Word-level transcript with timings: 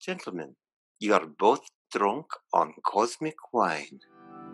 Gentlemen, 0.00 0.56
you 0.98 1.12
are 1.12 1.26
both 1.26 1.60
drunk 1.92 2.24
on 2.54 2.72
cosmic 2.86 3.34
wine. 3.52 4.00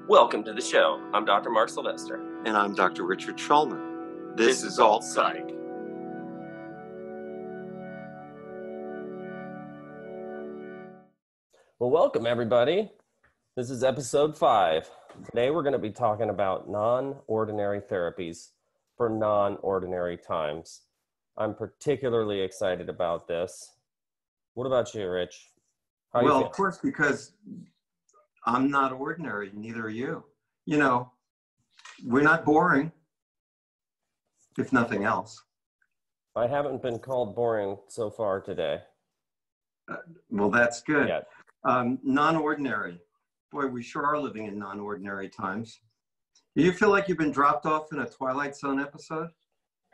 Welcome 0.09 0.43
to 0.43 0.53
the 0.53 0.61
show. 0.61 1.01
I'm 1.15 1.25
Dr. 1.25 1.51
Mark 1.51 1.69
Sylvester. 1.69 2.17
And 2.45 2.57
I'm 2.57 2.75
Dr. 2.75 3.05
Richard 3.05 3.37
Schulman. 3.37 4.37
This, 4.37 4.65
is 4.65 4.81
Alt 4.81 5.05
Psych. 5.05 5.47
Well, 11.79 11.91
welcome 11.91 12.27
everybody. 12.27 12.91
This 13.55 13.71
is 13.71 13.85
episode 13.85 14.37
five. 14.37 14.91
Today 15.27 15.53
we're 15.53 15.63
going 15.63 15.75
to 15.75 15.79
be 15.79 15.93
talking 15.93 16.31
about 16.31 16.69
non 16.69 17.15
ordinary 17.29 17.81
therapies 17.81 18.49
for 18.97 19.09
non 19.09 19.59
ordinary 19.63 20.17
times. 20.17 20.81
I'm 21.37 21.55
particularly 21.55 22.41
excited 22.41 22.89
about 22.89 23.29
this. 23.29 23.76
What 24.57 24.67
about 24.67 24.95
you, 24.95 25.07
Rich? 25.11 25.51
How 26.15 26.25
well, 26.25 26.39
feel? 26.39 26.47
of 26.47 26.53
course, 26.53 26.79
because 26.83 27.33
I'm 28.47 28.71
not 28.71 28.91
ordinary, 28.91 29.51
neither 29.53 29.83
are 29.83 29.91
you. 29.91 30.25
You 30.65 30.79
know, 30.79 31.13
we're 32.03 32.23
not 32.23 32.47
boring, 32.47 32.91
if 34.57 34.73
nothing 34.73 35.05
else. 35.05 35.43
I 36.35 36.47
haven't 36.47 36.81
been 36.81 36.99
called 36.99 37.37
boring 37.37 37.77
so 37.89 38.09
far 38.09 38.41
today. 38.41 38.79
Well, 40.31 40.49
that's 40.49 40.81
good. 40.81 41.13
Um, 41.65 41.99
non 42.03 42.35
ordinary. 42.35 42.99
Boy, 43.53 43.67
we 43.67 43.83
sure 43.83 44.07
are 44.07 44.19
living 44.19 44.47
in 44.47 44.59
non 44.59 44.81
ordinary 44.81 45.29
times. 45.29 45.81
Do 46.57 46.63
you 46.63 46.73
feel 46.73 46.89
like 46.89 47.09
you've 47.09 47.19
been 47.19 47.31
dropped 47.31 47.67
off 47.67 47.93
in 47.93 47.99
a 47.99 48.09
Twilight 48.09 48.57
Zone 48.57 48.81
episode? 48.81 49.29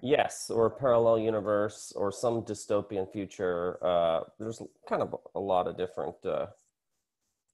Yes, 0.02 0.50
or 0.50 0.66
a 0.66 0.70
parallel 0.70 1.20
universe, 1.20 1.92
or 1.94 2.10
some 2.10 2.42
dystopian 2.42 3.10
future. 3.10 3.78
Uh, 3.84 4.20
there's 4.38 4.60
kind 4.88 5.00
of 5.00 5.14
a 5.36 5.40
lot 5.40 5.68
of 5.68 5.76
different 5.76 6.16
uh, 6.24 6.46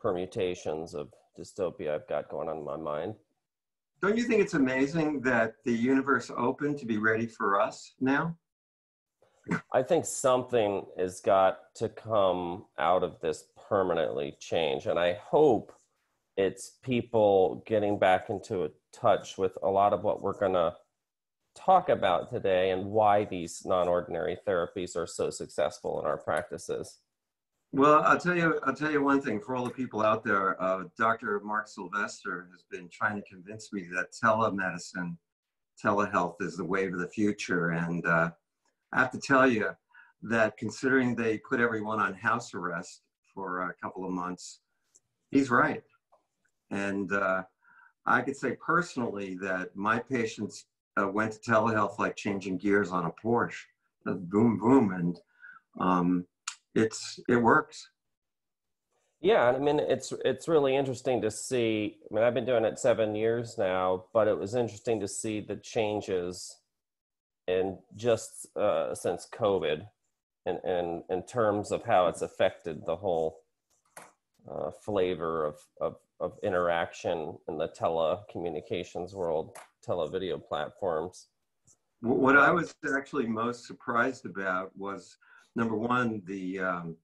permutations 0.00 0.94
of 0.94 1.12
dystopia 1.38 1.94
I've 1.94 2.08
got 2.08 2.30
going 2.30 2.48
on 2.48 2.58
in 2.58 2.64
my 2.64 2.78
mind. 2.78 3.14
Don't 4.00 4.16
you 4.16 4.24
think 4.24 4.40
it's 4.40 4.54
amazing 4.54 5.20
that 5.22 5.54
the 5.64 5.72
universe 5.72 6.30
opened 6.34 6.78
to 6.78 6.86
be 6.86 6.96
ready 6.96 7.26
for 7.26 7.60
us 7.60 7.92
now? 8.00 8.34
I 9.74 9.82
think 9.82 10.06
something 10.06 10.86
has 10.96 11.20
got 11.20 11.74
to 11.76 11.88
come 11.88 12.64
out 12.78 13.02
of 13.02 13.20
this 13.20 13.44
permanently 13.68 14.36
change. 14.40 14.86
And 14.86 14.98
I 14.98 15.18
hope 15.22 15.72
it's 16.36 16.78
people 16.82 17.62
getting 17.66 17.98
back 17.98 18.30
into 18.30 18.64
a 18.64 18.70
touch 18.92 19.36
with 19.36 19.58
a 19.62 19.68
lot 19.68 19.92
of 19.92 20.02
what 20.02 20.22
we're 20.22 20.38
going 20.38 20.52
to 20.52 20.74
talk 21.58 21.88
about 21.88 22.30
today 22.30 22.70
and 22.70 22.86
why 22.86 23.24
these 23.24 23.62
non 23.64 23.88
ordinary 23.88 24.38
therapies 24.46 24.96
are 24.96 25.06
so 25.06 25.30
successful 25.30 26.00
in 26.00 26.06
our 26.06 26.16
practices. 26.16 26.98
Well, 27.72 28.02
I'll 28.02 28.18
tell 28.18 28.36
you. 28.36 28.58
I'll 28.64 28.74
tell 28.74 28.90
you 28.90 29.02
one 29.02 29.20
thing. 29.20 29.40
For 29.40 29.54
all 29.54 29.64
the 29.64 29.70
people 29.70 30.02
out 30.02 30.24
there, 30.24 30.60
uh, 30.62 30.84
Dr. 30.96 31.40
Mark 31.44 31.68
Sylvester 31.68 32.48
has 32.52 32.64
been 32.70 32.88
trying 32.90 33.16
to 33.16 33.28
convince 33.28 33.72
me 33.72 33.88
that 33.94 34.12
telemedicine, 34.12 35.16
telehealth 35.82 36.36
is 36.40 36.56
the 36.56 36.64
wave 36.64 36.94
of 36.94 37.00
the 37.00 37.08
future. 37.08 37.70
And 37.70 38.06
uh, 38.06 38.30
I 38.92 38.98
have 38.98 39.10
to 39.10 39.20
tell 39.20 39.46
you 39.46 39.70
that 40.22 40.56
considering 40.56 41.14
they 41.14 41.38
put 41.38 41.60
everyone 41.60 42.00
on 42.00 42.14
house 42.14 42.54
arrest 42.54 43.02
for 43.34 43.68
a 43.68 43.74
couple 43.82 44.04
of 44.04 44.12
months, 44.12 44.60
he's 45.30 45.50
right. 45.50 45.84
And 46.70 47.12
uh, 47.12 47.42
I 48.06 48.22
could 48.22 48.36
say 48.36 48.56
personally 48.64 49.36
that 49.42 49.76
my 49.76 49.98
patients 49.98 50.64
uh, 50.98 51.08
went 51.08 51.32
to 51.32 51.38
telehealth 51.38 51.98
like 51.98 52.16
changing 52.16 52.58
gears 52.58 52.90
on 52.90 53.06
a 53.06 53.10
Porsche, 53.10 53.64
Uh, 54.06 54.14
boom, 54.14 54.58
boom, 54.58 54.92
and 54.92 55.20
um, 55.78 56.26
it's 56.74 57.20
it 57.28 57.36
works. 57.36 57.90
Yeah, 59.20 59.44
I 59.46 59.58
mean 59.58 59.80
it's 59.80 60.12
it's 60.24 60.48
really 60.48 60.76
interesting 60.76 61.20
to 61.22 61.30
see. 61.30 61.98
I 62.10 62.14
mean, 62.14 62.24
I've 62.24 62.34
been 62.34 62.44
doing 62.46 62.64
it 62.64 62.78
seven 62.78 63.14
years 63.14 63.58
now, 63.58 64.04
but 64.12 64.28
it 64.28 64.38
was 64.38 64.54
interesting 64.54 65.00
to 65.00 65.08
see 65.08 65.40
the 65.40 65.56
changes 65.56 66.56
in 67.46 67.78
just 67.96 68.46
uh, 68.56 68.94
since 68.94 69.26
COVID, 69.32 69.86
and 70.46 70.58
in, 70.64 71.02
in 71.10 71.22
terms 71.24 71.72
of 71.72 71.84
how 71.84 72.06
it's 72.08 72.22
affected 72.22 72.84
the 72.86 72.96
whole 72.96 73.40
uh, 74.50 74.70
flavor 74.70 75.46
of, 75.46 75.56
of 75.80 75.96
of 76.20 76.38
interaction 76.42 77.38
in 77.48 77.58
the 77.58 77.68
telecommunications 77.68 79.14
world, 79.14 79.56
televideo 79.86 80.42
platforms. 80.42 81.28
What 82.00 82.36
I 82.36 82.50
was 82.50 82.74
actually 82.96 83.26
most 83.26 83.66
surprised 83.66 84.24
about 84.24 84.76
was 84.76 85.16
number 85.56 85.74
one 85.74 86.22
the 86.26 86.60
um, 86.60 86.96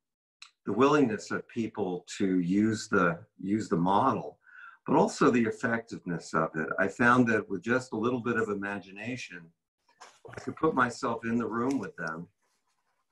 the 0.66 0.72
willingness 0.72 1.30
of 1.30 1.46
people 1.48 2.04
to 2.18 2.38
use 2.38 2.88
the 2.88 3.18
use 3.40 3.68
the 3.68 3.76
model, 3.76 4.38
but 4.86 4.96
also 4.96 5.30
the 5.30 5.42
effectiveness 5.42 6.32
of 6.34 6.50
it. 6.54 6.68
I 6.78 6.88
found 6.88 7.26
that 7.28 7.48
with 7.48 7.62
just 7.62 7.92
a 7.92 7.96
little 7.96 8.20
bit 8.20 8.36
of 8.36 8.48
imagination, 8.48 9.42
I 10.30 10.41
could 10.41 10.56
put 10.56 10.74
myself 10.74 11.24
in 11.24 11.36
the 11.36 11.46
room 11.46 11.78
with 11.78 11.94
them, 11.96 12.28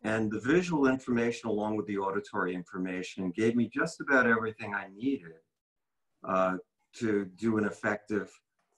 and 0.03 0.31
the 0.31 0.41
visual 0.41 0.87
information 0.87 1.51
along 1.51 1.77
with 1.77 1.87
the 1.87 1.99
auditory 1.99 2.55
information 2.55 3.33
gave 3.33 3.57
me 3.57 3.69
just 3.69 4.01
about 4.01 4.27
everything 4.27 4.75
I 4.75 4.87
needed 4.95 5.41
uh, 6.27 6.57
to 6.95 7.25
do 7.37 7.59
an 7.59 7.65
effective 7.65 8.31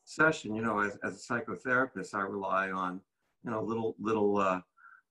session. 0.04 0.54
You 0.54 0.62
know, 0.62 0.80
as, 0.80 0.98
as 1.02 1.14
a 1.14 1.32
psychotherapist, 1.32 2.14
I 2.14 2.20
rely 2.20 2.70
on 2.70 3.00
you 3.44 3.50
know 3.50 3.62
little 3.62 3.94
little 3.98 4.38
uh, 4.38 4.60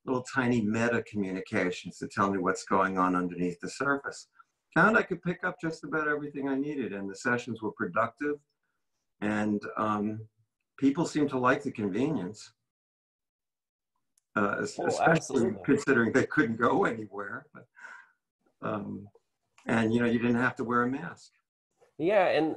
little 0.06 0.24
tiny 0.24 0.62
meta 0.62 1.04
communications 1.04 1.98
to 2.00 2.08
tell 2.08 2.32
me 2.32 2.38
what's 2.38 2.64
going 2.66 2.98
on 2.98 3.16
underneath 3.16 3.60
the 3.60 3.70
surface. 3.70 4.28
Found 4.76 4.98
I 4.98 5.04
could 5.04 5.22
pick 5.22 5.44
up 5.44 5.58
just 5.62 5.84
about 5.84 6.08
everything 6.08 6.50
I 6.50 6.56
needed, 6.56 6.94
and 6.94 7.10
the 7.10 7.16
sessions 7.16 7.62
were 7.62 7.72
productive, 7.74 8.36
and 9.22 9.62
um, 9.78 10.20
people 10.78 11.06
seem 11.06 11.28
to 11.30 11.38
like 11.38 11.64
the 11.64 11.72
convenience. 11.72 12.54
Uh, 14.36 14.56
Oh, 14.58 14.64
especially 14.64 15.12
absolutely. 15.12 15.60
considering 15.64 16.12
they 16.12 16.26
couldn't 16.26 16.56
go 16.56 16.86
anywhere. 16.86 17.46
But, 17.54 17.68
um, 18.64 19.08
and 19.68 19.94
you 19.94 20.00
know, 20.00 20.08
you 20.08 20.18
didn't 20.18 20.42
have 20.42 20.56
to 20.56 20.64
wear 20.64 20.82
a 20.82 20.88
mask. 20.90 21.34
Yeah, 22.00 22.30
and 22.30 22.56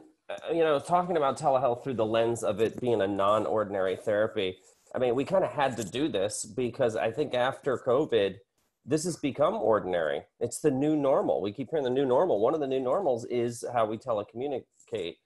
you 0.52 0.60
know, 0.60 0.78
talking 0.78 1.16
about 1.16 1.38
telehealth 1.38 1.84
through 1.84 1.94
the 1.94 2.06
lens 2.06 2.42
of 2.42 2.60
it 2.60 2.80
being 2.80 3.00
a 3.00 3.06
non-ordinary 3.06 3.96
therapy. 3.96 4.56
I 4.94 4.98
mean, 4.98 5.14
we 5.14 5.24
kind 5.24 5.44
of 5.44 5.50
had 5.50 5.76
to 5.76 5.84
do 5.84 6.08
this 6.08 6.44
because 6.44 6.96
I 6.96 7.10
think 7.10 7.34
after 7.34 7.78
COVID, 7.78 8.36
this 8.84 9.04
has 9.04 9.16
become 9.16 9.54
ordinary. 9.54 10.22
It's 10.40 10.60
the 10.60 10.70
new 10.70 10.96
normal. 10.96 11.40
We 11.40 11.52
keep 11.52 11.70
hearing 11.70 11.84
the 11.84 11.90
new 11.90 12.06
normal. 12.06 12.40
One 12.40 12.54
of 12.54 12.60
the 12.60 12.66
new 12.66 12.80
normals 12.80 13.24
is 13.26 13.64
how 13.72 13.86
we 13.86 13.98
telecommunicate, 13.98 15.16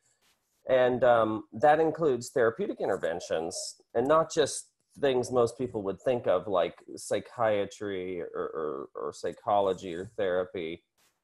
and 0.68 1.04
um, 1.04 1.44
that 1.52 1.78
includes 1.78 2.30
therapeutic 2.30 2.78
interventions, 2.80 3.76
and 3.94 4.08
not 4.08 4.32
just 4.32 4.70
things 5.00 5.30
most 5.30 5.56
people 5.58 5.82
would 5.82 6.00
think 6.00 6.26
of 6.26 6.48
like 6.48 6.74
psychiatry 6.96 8.20
or, 8.20 8.28
or, 8.34 8.88
or 8.94 9.12
psychology 9.12 9.94
or 9.94 10.10
therapy, 10.16 10.82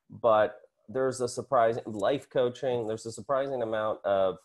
but 0.09 0.57
there's 0.89 1.21
a 1.21 1.29
surprising 1.29 1.83
life 1.87 2.29
coaching 2.31 2.87
there's 2.87 3.07
a 3.07 3.13
surprising 3.13 3.63
amount 3.63 3.99
of 4.05 4.37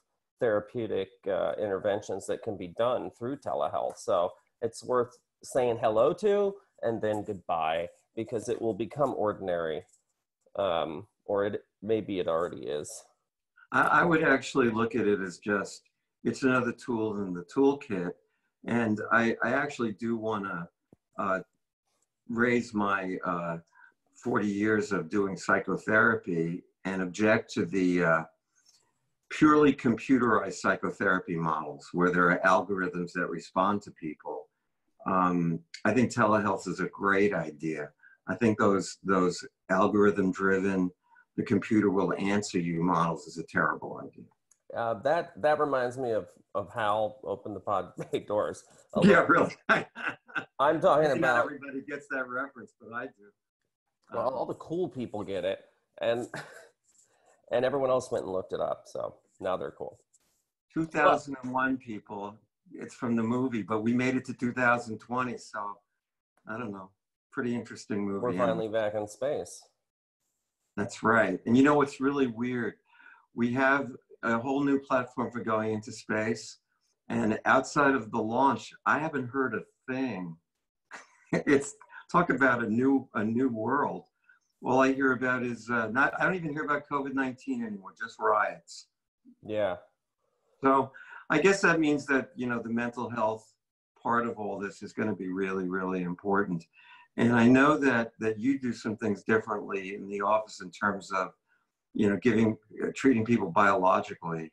therapeutic 0.41 1.09
uh, 1.31 1.53
interventions 1.61 2.25
that 2.25 2.43
can 2.43 2.57
be 2.57 2.67
done 2.67 3.11
through 3.17 3.37
telehealth. 3.37 3.97
So 3.97 4.31
it's 4.61 4.83
worth 4.83 5.15
saying 5.43 5.77
hello 5.79 6.11
to 6.13 6.55
and 6.81 7.01
then 7.01 7.23
goodbye 7.23 7.87
because 8.15 8.49
it 8.49 8.61
will 8.61 8.73
become 8.73 9.13
ordinary 9.15 9.83
um, 10.57 11.07
or 11.25 11.45
it 11.45 11.63
maybe 11.81 12.19
it 12.19 12.27
already 12.27 12.63
is. 12.63 12.91
I, 13.71 14.01
I 14.01 14.03
would 14.03 14.23
actually 14.23 14.69
look 14.69 14.95
at 14.95 15.07
it 15.07 15.21
as 15.21 15.37
just 15.37 15.83
it's 16.23 16.43
another 16.43 16.73
tool 16.73 17.23
in 17.23 17.33
the 17.33 17.43
toolkit, 17.43 18.11
and 18.65 18.99
I, 19.11 19.35
I 19.43 19.53
actually 19.53 19.93
do 19.93 20.17
want 20.17 20.45
to 20.45 20.67
uh, 21.17 21.39
raise 22.29 22.73
my 22.73 23.17
uh, 23.25 23.57
40 24.23 24.47
years 24.47 24.91
of 24.91 25.09
doing 25.09 25.35
psychotherapy 25.35 26.63
and 26.85 27.01
object 27.01 27.51
to 27.53 27.65
the 27.65 28.03
uh, 28.03 28.23
purely 29.29 29.73
computerized 29.73 30.55
psychotherapy 30.55 31.35
models 31.35 31.89
where 31.93 32.11
there 32.11 32.29
are 32.29 32.39
algorithms 32.45 33.11
that 33.13 33.27
respond 33.27 33.81
to 33.83 33.91
people. 33.91 34.47
Um, 35.07 35.59
I 35.85 35.93
think 35.93 36.11
telehealth 36.11 36.67
is 36.67 36.79
a 36.79 36.87
great 36.87 37.33
idea. 37.33 37.89
I 38.27 38.35
think 38.35 38.59
those 38.59 38.97
those 39.03 39.43
algorithm 39.69 40.31
driven 40.31 40.91
the 41.37 41.43
computer 41.43 41.89
will 41.89 42.13
answer 42.19 42.59
you 42.59 42.83
models 42.83 43.25
is 43.25 43.37
a 43.37 43.43
terrible 43.43 43.99
idea. 44.03 44.25
uh, 44.77 44.95
that 45.01 45.31
that 45.41 45.59
reminds 45.59 45.97
me 45.97 46.11
of 46.11 46.27
of 46.53 46.69
hal 46.69 47.17
open 47.23 47.53
the 47.53 47.59
pod 47.59 47.93
bay 48.11 48.19
doors 48.19 48.63
Yeah, 49.03 49.25
really. 49.27 49.55
i'm 50.59 50.79
talking 50.79 51.11
about 51.11 51.45
everybody 51.45 51.81
gets 51.89 52.07
that 52.11 52.27
reference, 52.27 52.75
but 52.79 52.93
I 52.93 53.05
do. 53.05 53.31
Well, 54.13 54.27
Um, 54.27 54.33
all 54.33 54.45
the 54.45 54.55
cool 54.55 54.89
people 54.89 55.23
get 55.23 55.45
it 55.45 55.59
and 56.01 56.27
and 57.51 57.65
everyone 57.65 57.89
else 57.89 58.11
went 58.11 58.25
and 58.25 58.33
looked 58.33 58.53
it 58.53 58.59
up 58.59 58.83
so 58.85 59.15
now 59.39 59.57
they're 59.57 59.71
cool 59.71 59.99
2001 60.73 61.77
people, 61.77 62.37
it's 62.73 62.95
from 62.95 63.15
the 63.15 63.23
movie, 63.23 63.61
but 63.61 63.81
we 63.81 63.93
made 63.93 64.15
it 64.15 64.25
to 64.25 64.33
2020, 64.33 65.37
so 65.37 65.77
I 66.47 66.57
don't 66.57 66.71
know. 66.71 66.89
Pretty 67.31 67.55
interesting 67.55 68.05
movie. 68.05 68.19
we're 68.19 68.33
yeah. 68.33 68.45
finally 68.45 68.67
back 68.67 68.93
in 68.93 69.07
space 69.07 69.61
That's 70.77 71.03
right. 71.03 71.39
And 71.45 71.57
you 71.57 71.63
know 71.63 71.75
what's 71.75 71.99
really 71.99 72.27
weird? 72.27 72.75
We 73.33 73.53
have 73.53 73.91
a 74.23 74.37
whole 74.37 74.63
new 74.63 74.79
platform 74.79 75.31
for 75.31 75.41
going 75.41 75.73
into 75.73 75.91
space. 75.91 76.57
And 77.09 77.39
outside 77.45 77.93
of 77.93 78.11
the 78.11 78.21
launch, 78.21 78.73
I 78.85 78.99
haven't 78.99 79.29
heard 79.29 79.53
a 79.53 79.91
thing. 79.91 80.37
it's 81.33 81.75
talk 82.11 82.29
about 82.29 82.63
a 82.63 82.69
new 82.69 83.07
a 83.13 83.23
new 83.23 83.49
world. 83.49 84.03
All 84.63 84.81
I 84.81 84.93
hear 84.93 85.13
about 85.13 85.43
is 85.43 85.69
uh, 85.69 85.87
not. 85.87 86.13
I 86.19 86.25
don't 86.25 86.35
even 86.35 86.51
hear 86.51 86.65
about 86.65 86.87
COVID 86.87 87.13
nineteen 87.13 87.63
anymore. 87.63 87.93
Just 87.99 88.19
riots. 88.19 88.87
Yeah. 89.45 89.77
So 90.61 90.91
I 91.29 91.39
guess 91.39 91.61
that 91.61 91.79
means 91.79 92.05
that 92.07 92.29
you 92.35 92.47
know 92.47 92.59
the 92.59 92.69
mental 92.69 93.09
health 93.09 93.47
part 94.01 94.27
of 94.27 94.37
all 94.37 94.59
this 94.59 94.81
is 94.81 94.93
going 94.93 95.09
to 95.09 95.15
be 95.15 95.31
really 95.31 95.67
really 95.67 96.03
important. 96.03 96.65
And 97.17 97.33
I 97.33 97.47
know 97.47 97.77
that 97.77 98.11
that 98.19 98.39
you 98.39 98.59
do 98.59 98.73
some 98.73 98.97
things 98.97 99.23
differently 99.23 99.95
in 99.95 100.07
the 100.07 100.21
office 100.21 100.61
in 100.61 100.69
terms 100.71 101.11
of 101.11 101.33
you 101.93 102.09
know 102.09 102.17
giving 102.17 102.57
uh, 102.83 102.89
treating 102.95 103.25
people 103.25 103.49
biologically. 103.49 104.51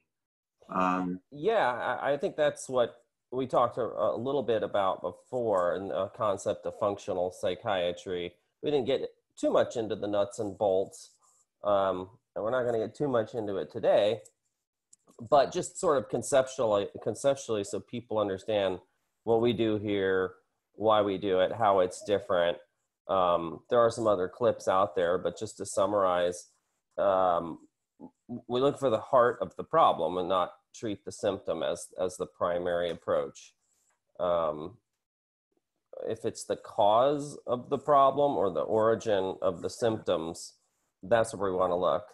Um, 0.71 1.21
yeah, 1.31 1.99
I, 2.01 2.13
I 2.13 2.17
think 2.17 2.37
that's 2.37 2.69
what 2.69 2.97
we 3.31 3.47
talked 3.47 3.77
a, 3.77 4.17
little 4.17 4.43
bit 4.43 4.63
about 4.63 5.03
before 5.03 5.77
in 5.77 5.89
the 5.89 6.07
concept 6.17 6.65
of 6.67 6.79
functional 6.79 7.31
psychiatry. 7.31 8.33
We 8.63 8.71
didn't 8.71 8.87
get 8.87 9.11
too 9.39 9.51
much 9.51 9.77
into 9.77 9.97
the 9.97 10.07
nuts 10.07 10.39
and 10.39 10.57
bolts, 10.57 11.11
um, 11.63 12.09
and 12.35 12.45
we're 12.45 12.51
not 12.51 12.63
going 12.63 12.81
to 12.81 12.87
get 12.87 12.95
too 12.95 13.09
much 13.09 13.35
into 13.35 13.57
it 13.57 13.71
today. 13.71 14.21
But 15.31 15.53
just 15.53 15.79
sort 15.79 15.99
of 15.99 16.09
conceptually, 16.09 16.89
conceptually, 17.03 17.65
so 17.65 17.81
people 17.81 18.19
understand 18.19 18.79
what 19.25 19.41
we 19.41 19.53
do 19.53 19.77
here, 19.77 20.35
why 20.75 21.03
we 21.03 21.19
do 21.19 21.41
it, 21.41 21.53
how 21.53 21.81
it's 21.81 22.03
different. 22.05 22.57
Um, 23.09 23.61
there 23.69 23.81
are 23.81 23.91
some 23.91 24.07
other 24.07 24.29
clips 24.29 24.69
out 24.69 24.95
there, 24.95 25.19
but 25.19 25.39
just 25.39 25.57
to 25.59 25.67
summarize, 25.67 26.47
um, 26.97 27.59
we 28.47 28.61
look 28.61 28.79
for 28.79 28.91
the 28.91 29.01
heart 29.01 29.39
of 29.41 29.57
the 29.57 29.65
problem 29.65 30.19
and 30.19 30.29
not 30.29 30.53
treat 30.75 31.05
the 31.05 31.13
symptom 31.13 31.63
as 31.63 31.89
as 32.01 32.17
the 32.17 32.27
primary 32.27 32.91
approach. 32.91 33.55
Um, 34.21 34.77
if 36.07 36.25
it's 36.25 36.45
the 36.45 36.57
cause 36.57 37.39
of 37.47 37.71
the 37.71 37.79
problem 37.79 38.37
or 38.37 38.51
the 38.51 38.61
origin 38.61 39.37
of 39.43 39.63
the 39.63 39.71
symptoms, 39.71 40.55
that's 41.03 41.35
where 41.35 41.51
we 41.51 41.57
want 41.57 41.71
to 41.73 41.77
look. 41.77 42.05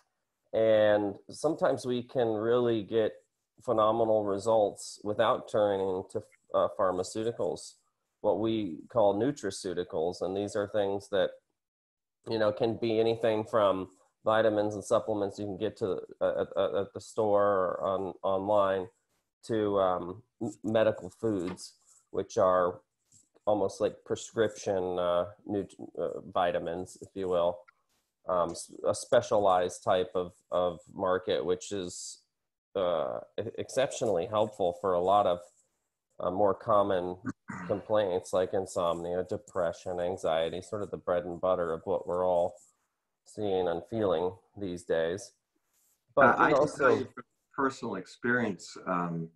And 0.53 1.17
sometimes 1.31 1.85
we 1.85 2.03
can 2.03 2.29
really 2.29 2.83
get 2.83 3.13
phenomenal 3.63 4.25
results 4.25 5.01
without 5.03 5.51
turning 5.51 6.05
to 6.11 6.23
uh, 6.55 6.69
pharmaceuticals, 6.79 7.75
what 8.21 8.39
we 8.39 8.79
call 8.89 9.15
nutraceuticals. 9.15 10.23
And 10.23 10.37
these 10.37 10.55
are 10.55 10.69
things 10.69 11.09
that, 11.11 11.31
you 12.29 12.39
know, 12.39 12.53
can 12.53 12.77
be 12.77 13.01
anything 13.01 13.45
from 13.45 13.89
vitamins 14.25 14.75
and 14.75 14.85
supplements 14.85 15.39
you 15.39 15.45
can 15.45 15.59
get 15.59 15.77
to 15.77 16.01
uh, 16.21 16.45
at, 16.57 16.75
at 16.77 16.93
the 16.95 17.01
store 17.01 17.43
or 17.45 17.81
on 17.83 18.15
online 18.23 18.89
to 19.47 19.79
um, 19.79 20.23
medical 20.63 21.11
foods, 21.11 21.75
which 22.11 22.39
are 22.39 22.81
almost 23.47 23.81
like 23.81 24.05
prescription 24.05 24.99
uh, 24.99 25.27
nut- 25.47 25.75
uh, 25.99 26.21
vitamins, 26.33 26.97
if 27.03 27.09
you 27.15 27.29
will. 27.29 27.59
Um, 28.27 28.55
a 28.89 28.95
specialized 28.95 29.85
type 29.85 30.11
of, 30.15 30.33
of 30.51 30.81
market, 30.95 31.45
which 31.45 31.73
is 31.73 32.23
uh, 32.75 33.21
exceptionally 33.59 34.27
helpful 34.27 34.79
for 34.81 34.95
a 34.95 35.01
lot 35.01 35.27
of 35.27 35.41
uh, 36.21 36.31
more 36.31 36.55
common 36.55 37.17
complaints 37.67 38.33
like 38.33 38.55
insomnia, 38.55 39.25
depression, 39.29 40.01
anxiety, 40.01 40.63
sort 40.63 40.83
of 40.83 40.91
the 40.91 40.97
bread 40.97 41.25
and 41.25 41.41
butter 41.41 41.73
of 41.73 41.83
what 41.85 42.07
we're 42.07 42.27
all 42.27 42.55
seeing 43.25 43.69
and 43.69 43.83
feeling 43.91 44.33
these 44.57 44.85
days. 44.85 45.33
But 46.15 46.39
uh, 46.39 46.43
I 46.43 46.53
also, 46.53 46.89
tell 46.89 46.99
you 46.99 47.09
from 47.15 47.25
personal 47.57 47.97
experience 47.97 48.77
um, 48.87 49.29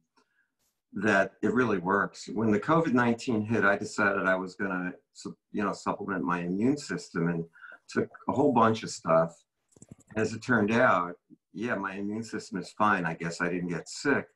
that 0.93 1.33
it 1.43 1.53
really 1.53 1.79
works. 1.79 2.29
When 2.33 2.51
the 2.51 2.61
COVID 2.61 2.93
nineteen 2.93 3.43
hit, 3.43 3.65
I 3.65 3.77
decided 3.77 4.27
I 4.27 4.37
was 4.37 4.55
going 4.55 4.71
to, 4.71 5.37
you 5.53 5.65
know, 5.65 5.73
supplement 5.73 6.25
my 6.25 6.41
immune 6.41 6.77
system 6.77 7.29
and 7.29 7.45
took 7.89 8.09
a 8.29 8.33
whole 8.33 8.53
bunch 8.53 8.83
of 8.83 8.91
stuff. 8.91 9.35
As 10.17 10.33
it 10.33 10.43
turned 10.43 10.73
out, 10.73 11.15
yeah, 11.53 11.75
my 11.75 11.95
immune 11.95 12.23
system 12.23 12.59
is 12.59 12.71
fine. 12.71 13.05
I 13.05 13.15
guess 13.15 13.41
I 13.41 13.49
didn't 13.49 13.69
get 13.69 13.89
sick, 13.89 14.27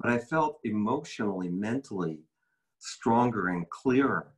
but 0.00 0.10
I 0.10 0.18
felt 0.18 0.60
emotionally, 0.64 1.48
mentally 1.48 2.20
stronger 2.78 3.48
and 3.48 3.68
clearer 3.70 4.28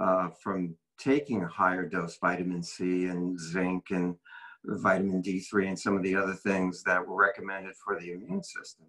uh, 0.00 0.28
from 0.42 0.74
taking 1.00 1.42
a 1.42 1.48
higher 1.48 1.86
dose 1.86 2.18
vitamin 2.18 2.62
C 2.62 3.06
and 3.06 3.38
zinc 3.38 3.86
and 3.90 4.14
vitamin 4.64 5.22
D3 5.22 5.68
and 5.68 5.78
some 5.78 5.96
of 5.96 6.02
the 6.02 6.14
other 6.14 6.34
things 6.34 6.82
that 6.82 7.06
were 7.06 7.16
recommended 7.16 7.74
for 7.76 7.98
the 7.98 8.12
immune 8.12 8.42
system. 8.42 8.86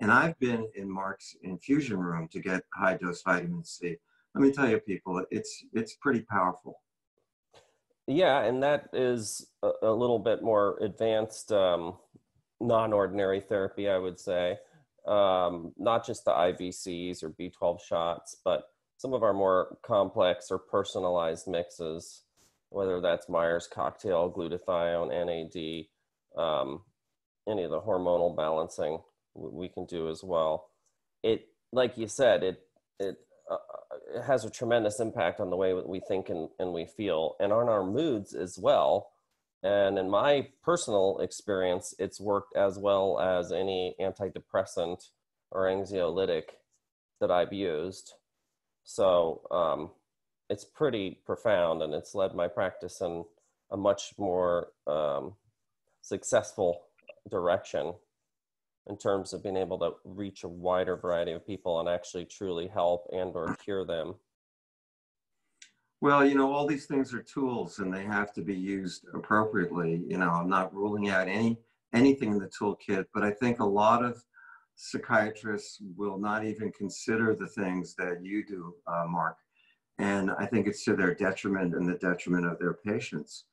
And 0.00 0.12
I've 0.12 0.38
been 0.38 0.68
in 0.74 0.90
Mark's 0.90 1.34
infusion 1.42 1.98
room 1.98 2.28
to 2.28 2.40
get 2.40 2.62
high 2.74 2.98
dose 2.98 3.22
vitamin 3.22 3.64
C. 3.64 3.96
Let 4.34 4.42
me 4.42 4.52
tell 4.52 4.68
you, 4.68 4.78
people, 4.78 5.24
it's 5.30 5.64
it's 5.72 5.94
pretty 5.94 6.20
powerful. 6.20 6.82
Yeah, 8.06 8.42
and 8.42 8.62
that 8.62 8.88
is 8.92 9.48
a, 9.62 9.90
little 9.90 10.20
bit 10.20 10.40
more 10.40 10.78
advanced, 10.80 11.50
um, 11.50 11.96
non-ordinary 12.60 13.40
therapy, 13.40 13.88
I 13.88 13.98
would 13.98 14.20
say. 14.20 14.58
Um, 15.08 15.72
not 15.76 16.06
just 16.06 16.24
the 16.24 16.30
IVCs 16.30 17.24
or 17.24 17.30
B12 17.30 17.80
shots, 17.80 18.36
but 18.44 18.68
some 18.98 19.12
of 19.12 19.22
our 19.22 19.32
more 19.32 19.78
complex 19.82 20.50
or 20.50 20.58
personalized 20.58 21.46
mixes, 21.46 22.22
whether 22.70 23.00
that's 23.00 23.28
Myers 23.28 23.68
cocktail, 23.72 24.30
glutathione, 24.30 25.10
NAD, 25.10 26.42
um, 26.42 26.82
any 27.48 27.64
of 27.64 27.70
the 27.70 27.80
hormonal 27.80 28.36
balancing 28.36 29.00
we 29.34 29.68
can 29.68 29.84
do 29.86 30.08
as 30.08 30.22
well. 30.24 30.70
It, 31.22 31.48
like 31.72 31.98
you 31.98 32.08
said, 32.08 32.42
it 32.42 32.62
it, 32.98 33.18
uh, 33.50 33.56
it 34.14 34.22
has 34.22 34.44
a 34.44 34.50
tremendous 34.50 35.00
impact 35.00 35.40
on 35.40 35.50
the 35.50 35.56
way 35.56 35.72
that 35.74 35.88
we 35.88 36.00
think 36.00 36.28
and, 36.28 36.48
and 36.58 36.72
we 36.72 36.86
feel, 36.86 37.36
and 37.40 37.52
on 37.52 37.68
our 37.68 37.84
moods 37.84 38.34
as 38.34 38.58
well. 38.58 39.10
And 39.62 39.98
in 39.98 40.08
my 40.08 40.48
personal 40.62 41.18
experience, 41.18 41.94
it's 41.98 42.20
worked 42.20 42.56
as 42.56 42.78
well 42.78 43.18
as 43.20 43.52
any 43.52 43.94
antidepressant 44.00 45.10
or 45.50 45.64
anxiolytic 45.64 46.44
that 47.20 47.30
I've 47.30 47.52
used. 47.52 48.12
So 48.86 49.42
um, 49.50 49.90
it's 50.48 50.64
pretty 50.64 51.18
profound, 51.26 51.82
and 51.82 51.92
it's 51.92 52.14
led 52.14 52.34
my 52.34 52.46
practice 52.46 53.00
in 53.00 53.24
a 53.72 53.76
much 53.76 54.14
more 54.16 54.68
um, 54.86 55.34
successful 56.00 56.82
direction 57.28 57.92
in 58.88 58.96
terms 58.96 59.32
of 59.32 59.42
being 59.42 59.56
able 59.56 59.78
to 59.80 59.94
reach 60.04 60.44
a 60.44 60.48
wider 60.48 60.96
variety 60.96 61.32
of 61.32 61.44
people 61.44 61.80
and 61.80 61.88
actually 61.88 62.24
truly 62.24 62.68
help 62.68 63.08
and 63.12 63.34
or 63.34 63.56
cure 63.56 63.84
them. 63.84 64.14
Well 66.00 66.24
you 66.24 66.36
know 66.36 66.52
all 66.52 66.66
these 66.66 66.86
things 66.86 67.12
are 67.12 67.22
tools 67.22 67.80
and 67.80 67.92
they 67.92 68.04
have 68.04 68.32
to 68.34 68.42
be 68.42 68.54
used 68.54 69.06
appropriately. 69.14 70.04
You 70.06 70.18
know 70.18 70.30
i'm 70.30 70.48
not 70.48 70.72
ruling 70.72 71.08
out 71.08 71.26
any 71.26 71.58
anything 71.92 72.32
in 72.32 72.38
the 72.38 72.48
toolkit 72.48 73.06
but 73.12 73.24
i 73.24 73.32
think 73.32 73.58
a 73.58 73.64
lot 73.64 74.04
of 74.04 74.22
psychiatrists 74.76 75.78
will 75.96 76.18
not 76.18 76.44
even 76.44 76.70
consider 76.72 77.34
the 77.34 77.48
things 77.48 77.94
that 77.96 78.22
you 78.22 78.44
do, 78.44 78.74
uh, 78.86 79.06
Mark. 79.08 79.36
And 79.98 80.30
I 80.38 80.44
think 80.46 80.66
it's 80.66 80.84
to 80.84 80.94
their 80.94 81.14
detriment 81.14 81.74
and 81.74 81.88
the 81.88 81.94
detriment 81.94 82.46
of 82.46 82.58
their 82.58 82.74
patients. 82.74 83.46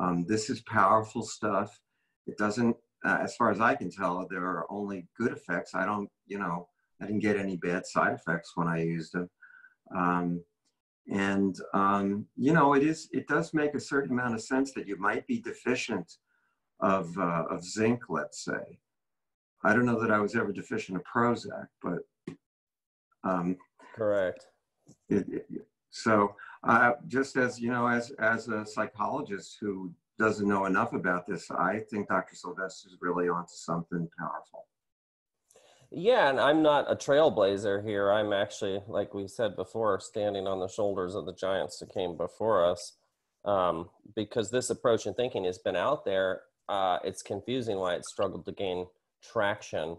Um, 0.00 0.24
this 0.26 0.50
is 0.50 0.60
powerful 0.62 1.22
stuff. 1.22 1.80
It 2.26 2.36
doesn't, 2.36 2.76
uh, 3.04 3.18
as 3.22 3.36
far 3.36 3.50
as 3.52 3.60
I 3.60 3.76
can 3.76 3.90
tell, 3.90 4.26
there 4.28 4.44
are 4.44 4.66
only 4.70 5.06
good 5.16 5.32
effects. 5.32 5.74
I 5.74 5.86
don't, 5.86 6.10
you 6.26 6.38
know, 6.38 6.68
I 7.00 7.06
didn't 7.06 7.20
get 7.22 7.36
any 7.36 7.56
bad 7.56 7.86
side 7.86 8.12
effects 8.12 8.52
when 8.56 8.66
I 8.66 8.82
used 8.82 9.12
them. 9.12 9.30
Um, 9.96 10.42
and, 11.08 11.54
um, 11.74 12.26
you 12.36 12.52
know, 12.52 12.74
it 12.74 12.82
is, 12.82 13.08
it 13.12 13.28
does 13.28 13.54
make 13.54 13.74
a 13.74 13.80
certain 13.80 14.12
amount 14.12 14.34
of 14.34 14.40
sense 14.40 14.72
that 14.72 14.88
you 14.88 14.98
might 14.98 15.26
be 15.28 15.40
deficient 15.40 16.16
of, 16.80 17.16
uh, 17.16 17.44
of 17.50 17.62
zinc, 17.62 18.00
let's 18.08 18.44
say. 18.44 18.78
I 19.64 19.72
don't 19.72 19.86
know 19.86 20.00
that 20.00 20.10
I 20.10 20.20
was 20.20 20.36
ever 20.36 20.52
deficient 20.52 20.98
of 20.98 21.04
Prozac, 21.04 21.66
but 21.82 22.00
um, 23.24 23.56
correct. 23.94 24.46
It, 25.08 25.26
it, 25.28 25.66
so, 25.90 26.34
uh, 26.64 26.92
just 27.06 27.36
as 27.36 27.60
you 27.60 27.70
know, 27.70 27.86
as 27.86 28.10
as 28.18 28.48
a 28.48 28.66
psychologist 28.66 29.56
who 29.60 29.92
doesn't 30.18 30.48
know 30.48 30.66
enough 30.66 30.92
about 30.92 31.26
this, 31.26 31.50
I 31.50 31.80
think 31.90 32.08
Dr. 32.08 32.36
Sylvester 32.36 32.88
is 32.88 32.98
really 33.00 33.28
onto 33.28 33.54
something 33.54 34.08
powerful. 34.18 34.66
Yeah, 35.90 36.28
and 36.28 36.40
I'm 36.40 36.62
not 36.62 36.90
a 36.90 36.96
trailblazer 36.96 37.84
here. 37.84 38.10
I'm 38.10 38.32
actually, 38.32 38.80
like 38.88 39.14
we 39.14 39.28
said 39.28 39.54
before, 39.54 40.00
standing 40.00 40.46
on 40.46 40.58
the 40.58 40.68
shoulders 40.68 41.14
of 41.14 41.24
the 41.24 41.34
giants 41.34 41.78
that 41.78 41.94
came 41.94 42.16
before 42.16 42.64
us. 42.64 42.94
Um, 43.44 43.90
because 44.16 44.50
this 44.50 44.70
approach 44.70 45.06
and 45.06 45.14
thinking 45.14 45.44
has 45.44 45.58
been 45.58 45.76
out 45.76 46.04
there, 46.04 46.42
uh, 46.68 46.98
it's 47.04 47.22
confusing 47.22 47.76
why 47.76 47.94
it 47.94 48.04
struggled 48.06 48.46
to 48.46 48.52
gain 48.52 48.86
traction. 49.32 49.96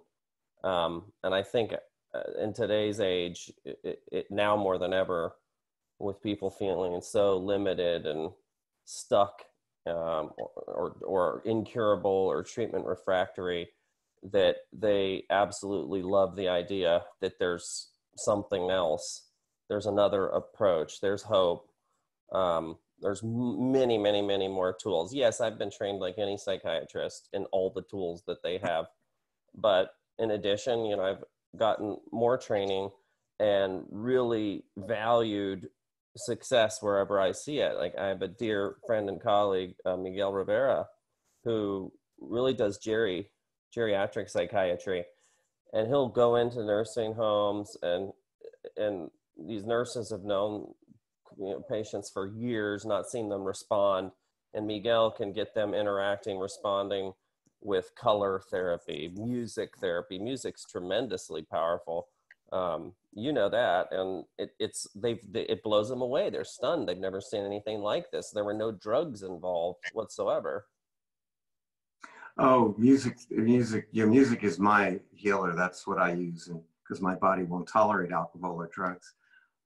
Um, 0.63 1.11
and 1.23 1.33
I 1.33 1.43
think 1.43 1.73
uh, 1.73 2.41
in 2.41 2.53
today's 2.53 2.99
age, 2.99 3.51
it, 3.63 3.99
it, 4.11 4.25
now 4.29 4.55
more 4.55 4.77
than 4.77 4.93
ever, 4.93 5.33
with 5.99 6.21
people 6.21 6.49
feeling 6.49 6.99
so 7.01 7.37
limited 7.37 8.05
and 8.05 8.31
stuck 8.83 9.43
um, 9.85 10.31
or, 10.37 10.49
or, 10.67 10.95
or 11.05 11.41
incurable 11.45 12.11
or 12.11 12.43
treatment 12.43 12.85
refractory 12.85 13.69
that 14.31 14.57
they 14.73 15.23
absolutely 15.29 16.01
love 16.01 16.35
the 16.35 16.49
idea 16.49 17.03
that 17.21 17.39
there's 17.39 17.91
something 18.17 18.69
else. 18.69 19.29
There's 19.69 19.85
another 19.85 20.27
approach. 20.27 20.99
There's 21.01 21.23
hope. 21.23 21.69
Um, 22.31 22.77
there's 23.01 23.21
many 23.23 23.97
many 23.97 24.21
many 24.21 24.47
more 24.47 24.75
tools. 24.81 25.13
Yes 25.13 25.41
i've 25.41 25.59
been 25.59 25.69
trained 25.69 25.99
like 25.99 26.15
any 26.17 26.37
psychiatrist 26.37 27.29
in 27.33 27.43
all 27.51 27.69
the 27.69 27.83
tools 27.83 28.23
that 28.25 28.41
they 28.41 28.57
have 28.59 28.85
but 29.55 29.91
in 30.19 30.31
addition 30.31 30.85
you 30.85 30.95
know 30.95 31.03
i've 31.03 31.23
gotten 31.57 31.97
more 32.11 32.37
training 32.37 32.89
and 33.39 33.83
really 33.89 34.63
valued 34.77 35.67
success 36.17 36.81
wherever 36.81 37.19
i 37.19 37.31
see 37.31 37.59
it. 37.59 37.75
Like 37.77 37.93
i 37.97 38.07
have 38.07 38.21
a 38.21 38.27
dear 38.27 38.77
friend 38.87 39.09
and 39.09 39.21
colleague 39.21 39.75
uh, 39.85 39.97
miguel 39.97 40.31
rivera 40.31 40.87
who 41.43 41.91
really 42.19 42.53
does 42.53 42.77
geri 42.77 43.29
geriatric 43.75 44.29
psychiatry. 44.29 45.05
And 45.73 45.87
he'll 45.87 46.09
go 46.09 46.37
into 46.37 46.63
nursing 46.63 47.13
homes 47.13 47.75
and 47.81 48.11
and 48.77 49.09
these 49.37 49.65
nurses 49.65 50.11
have 50.11 50.23
known 50.23 50.73
you 51.37 51.49
know, 51.49 51.63
patients 51.69 52.09
for 52.09 52.27
years, 52.27 52.85
not 52.85 53.09
seen 53.09 53.27
them 53.27 53.43
respond, 53.43 54.11
and 54.53 54.65
Miguel 54.65 55.11
can 55.11 55.33
get 55.33 55.53
them 55.53 55.73
interacting, 55.73 56.39
responding 56.39 57.13
with 57.65 57.93
color 57.95 58.41
therapy, 58.51 59.11
music 59.15 59.75
therapy. 59.77 60.19
Music's 60.19 60.65
tremendously 60.65 61.41
powerful. 61.41 62.07
Um, 62.53 62.93
you 63.13 63.33
know 63.33 63.49
that, 63.49 63.87
and 63.91 64.23
it, 64.37 64.51
it's 64.59 64.87
they've 64.95 65.19
it 65.33 65.63
blows 65.63 65.89
them 65.89 66.01
away. 66.01 66.29
They're 66.29 66.43
stunned. 66.43 66.87
They've 66.87 66.97
never 66.97 67.19
seen 67.19 67.43
anything 67.43 67.79
like 67.79 68.11
this. 68.11 68.29
There 68.29 68.45
were 68.45 68.53
no 68.53 68.71
drugs 68.71 69.23
involved 69.23 69.79
whatsoever. 69.93 70.67
Oh, 72.37 72.75
music, 72.77 73.17
music. 73.31 73.87
Your 73.91 74.07
music 74.07 74.43
is 74.43 74.59
my 74.59 74.99
healer. 75.11 75.55
That's 75.55 75.87
what 75.87 75.97
I 75.97 76.13
use, 76.13 76.47
and 76.47 76.61
because 76.83 77.01
my 77.01 77.15
body 77.15 77.43
won't 77.43 77.67
tolerate 77.67 78.11
alcohol 78.11 78.55
or 78.61 78.69
drugs. 78.71 79.15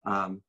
Um, 0.05 0.41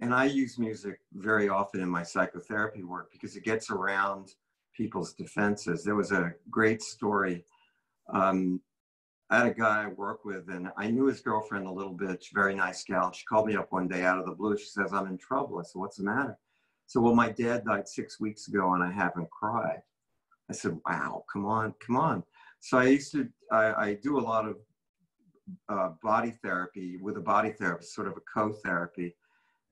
and 0.00 0.14
I 0.14 0.26
use 0.26 0.58
music 0.58 1.00
very 1.12 1.48
often 1.48 1.80
in 1.80 1.88
my 1.88 2.04
psychotherapy 2.04 2.84
work 2.84 3.10
because 3.10 3.34
it 3.34 3.42
gets 3.42 3.70
around 3.70 4.34
people's 4.78 5.12
defenses. 5.12 5.82
There 5.82 5.96
was 5.96 6.12
a 6.12 6.32
great 6.50 6.80
story. 6.80 7.44
Um, 8.14 8.60
I 9.28 9.38
had 9.38 9.46
a 9.48 9.54
guy 9.54 9.84
I 9.84 9.88
work 9.88 10.24
with, 10.24 10.48
and 10.48 10.70
I 10.78 10.86
knew 10.88 11.06
his 11.06 11.20
girlfriend 11.20 11.66
a 11.66 11.70
little 11.70 11.92
bit. 11.92 12.22
She's 12.22 12.32
very 12.32 12.54
nice 12.54 12.84
gal. 12.84 13.12
She 13.12 13.26
called 13.26 13.48
me 13.48 13.56
up 13.56 13.72
one 13.72 13.88
day 13.88 14.04
out 14.04 14.18
of 14.18 14.24
the 14.24 14.32
blue. 14.32 14.56
She 14.56 14.66
says, 14.66 14.92
I'm 14.92 15.08
in 15.08 15.18
trouble. 15.18 15.58
I 15.58 15.64
said, 15.64 15.80
What's 15.80 15.98
the 15.98 16.04
matter? 16.04 16.38
So, 16.86 17.00
well, 17.02 17.14
my 17.14 17.30
dad 17.30 17.64
died 17.66 17.86
six 17.88 18.18
weeks 18.18 18.48
ago, 18.48 18.72
and 18.72 18.82
I 18.82 18.90
haven't 18.90 19.28
cried. 19.30 19.82
I 20.48 20.54
said, 20.54 20.78
Wow, 20.86 21.24
come 21.30 21.44
on, 21.44 21.74
come 21.84 21.96
on. 21.96 22.22
So 22.60 22.78
I 22.78 22.84
used 22.84 23.12
to, 23.12 23.28
I, 23.52 23.64
I 23.74 23.98
do 24.02 24.18
a 24.18 24.26
lot 24.32 24.48
of 24.48 24.56
uh, 25.68 25.90
body 26.02 26.32
therapy 26.42 26.96
with 26.96 27.16
a 27.18 27.20
body 27.20 27.50
therapist, 27.50 27.94
sort 27.94 28.08
of 28.08 28.14
a 28.16 28.22
co-therapy. 28.32 29.14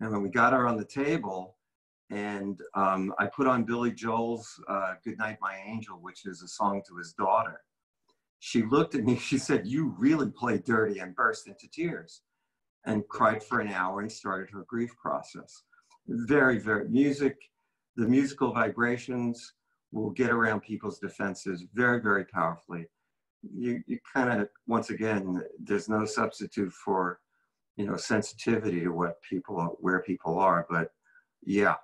And 0.01 0.11
when 0.11 0.23
we 0.23 0.29
got 0.29 0.53
her 0.53 0.67
on 0.67 0.77
the 0.77 0.85
table, 0.85 1.56
and 2.11 2.61
um, 2.75 3.13
I 3.19 3.27
put 3.27 3.47
on 3.47 3.65
Billy 3.65 3.93
Joel's 3.93 4.61
uh, 4.69 4.95
"Good 5.05 5.19
Night, 5.19 5.39
My 5.41 5.57
Angel," 5.67 5.99
which 6.01 6.27
is 6.27 6.43
a 6.43 6.49
song 6.49 6.83
to 6.89 6.97
his 6.97 7.13
daughter. 7.13 7.61
She 8.39 8.63
looked 8.63 8.95
at 8.95 9.05
me. 9.05 9.17
She 9.21 9.39
said, 9.39 9.67
"You 9.67 9.95
really 9.99 10.31
play 10.31 10.59
dirty," 10.59 11.01
and 11.01 11.15
burst 11.15 11.49
into 11.49 11.69
tears, 11.69 12.23
and 12.85 13.07
cried 13.09 13.43
for 13.43 13.61
an 13.61 13.69
hour 13.69 14.01
and 14.01 14.11
started 14.11 14.51
her 14.51 14.65
grief 14.69 14.95
process. 15.01 15.63
Very, 16.07 16.59
very 16.59 16.89
music. 16.89 17.37
The 17.97 18.07
musical 18.07 18.53
vibrations 18.53 19.55
will 19.91 20.11
get 20.11 20.31
around 20.31 20.61
people's 20.61 20.99
defenses 20.99 21.65
very, 21.75 22.01
very 22.01 22.25
powerfully 22.27 22.87
you, 23.55 23.83
you 23.87 23.99
kind 24.13 24.41
of, 24.41 24.49
once 24.67 24.91
again, 24.91 25.43
there's 25.59 25.89
no 25.89 26.05
substitute 26.05 26.73
for, 26.73 27.21
you 27.77 27.87
know, 27.87 27.97
sensitivity 27.97 28.81
to 28.81 28.91
what 28.91 29.21
people, 29.23 29.77
where 29.81 30.01
people 30.01 30.39
are. 30.39 30.67
But 30.69 30.91
yeah, 31.45 31.75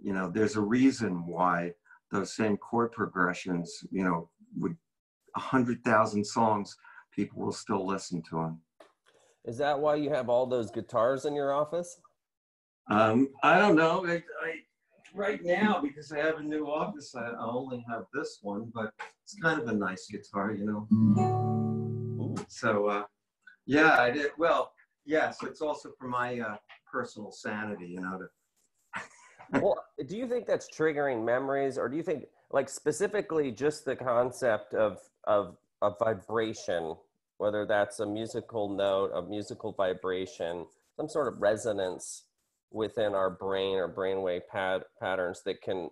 you 0.00 0.12
know, 0.12 0.30
there's 0.30 0.56
a 0.56 0.60
reason 0.60 1.26
why 1.26 1.72
those 2.10 2.34
same 2.34 2.56
chord 2.56 2.92
progressions, 2.92 3.84
you 3.90 4.04
know, 4.04 4.30
with 4.58 4.72
a 5.36 5.40
hundred 5.40 5.84
thousand 5.84 6.24
songs, 6.24 6.76
people 7.12 7.42
will 7.42 7.52
still 7.52 7.86
listen 7.86 8.22
to 8.22 8.36
them. 8.36 8.60
Is 9.44 9.58
that 9.58 9.78
why 9.78 9.96
you 9.96 10.10
have 10.10 10.28
all 10.28 10.46
those 10.46 10.70
guitars 10.70 11.24
in 11.24 11.34
your 11.34 11.52
office? 11.52 12.00
Um, 12.90 13.28
I 13.42 13.58
don't 13.58 13.76
know. 13.76 14.06
I, 14.06 14.14
I, 14.14 14.54
right 15.14 15.42
now, 15.44 15.80
because 15.80 16.12
I 16.12 16.18
have 16.18 16.38
a 16.38 16.42
new 16.42 16.66
office, 16.66 17.14
I, 17.14 17.28
I 17.28 17.46
only 17.46 17.84
have 17.88 18.04
this 18.14 18.38
one, 18.42 18.70
but 18.74 18.92
it's 19.24 19.34
kind 19.42 19.60
of 19.60 19.68
a 19.68 19.72
nice 19.72 20.06
guitar, 20.10 20.52
you 20.52 20.64
know. 20.64 20.86
Ooh. 20.92 22.34
So, 22.48 22.86
uh, 22.86 23.04
yeah, 23.66 24.00
I 24.00 24.10
did. 24.10 24.30
Well, 24.38 24.72
yes, 25.04 25.38
it's 25.42 25.60
also 25.60 25.90
for 25.98 26.08
my 26.08 26.40
uh, 26.40 26.56
personal 26.90 27.30
sanity, 27.30 27.86
you 27.86 28.00
know. 28.00 28.18
To 28.18 28.26
well, 29.52 29.84
do 30.06 30.16
you 30.16 30.26
think 30.28 30.46
that's 30.46 30.68
triggering 30.68 31.24
memories, 31.24 31.78
or 31.78 31.88
do 31.88 31.96
you 31.96 32.02
think, 32.02 32.26
like, 32.50 32.68
specifically 32.68 33.50
just 33.50 33.84
the 33.84 33.96
concept 33.96 34.74
of 34.74 34.98
of 35.24 35.56
of 35.82 35.98
vibration, 35.98 36.96
whether 37.38 37.64
that's 37.66 38.00
a 38.00 38.06
musical 38.06 38.68
note, 38.68 39.10
a 39.14 39.22
musical 39.22 39.72
vibration, 39.72 40.66
some 40.96 41.08
sort 41.08 41.32
of 41.32 41.40
resonance 41.40 42.24
within 42.70 43.14
our 43.14 43.30
brain 43.30 43.76
or 43.76 43.88
brainwave 43.88 44.46
pat- 44.50 44.86
patterns 45.00 45.42
that 45.42 45.62
can 45.62 45.88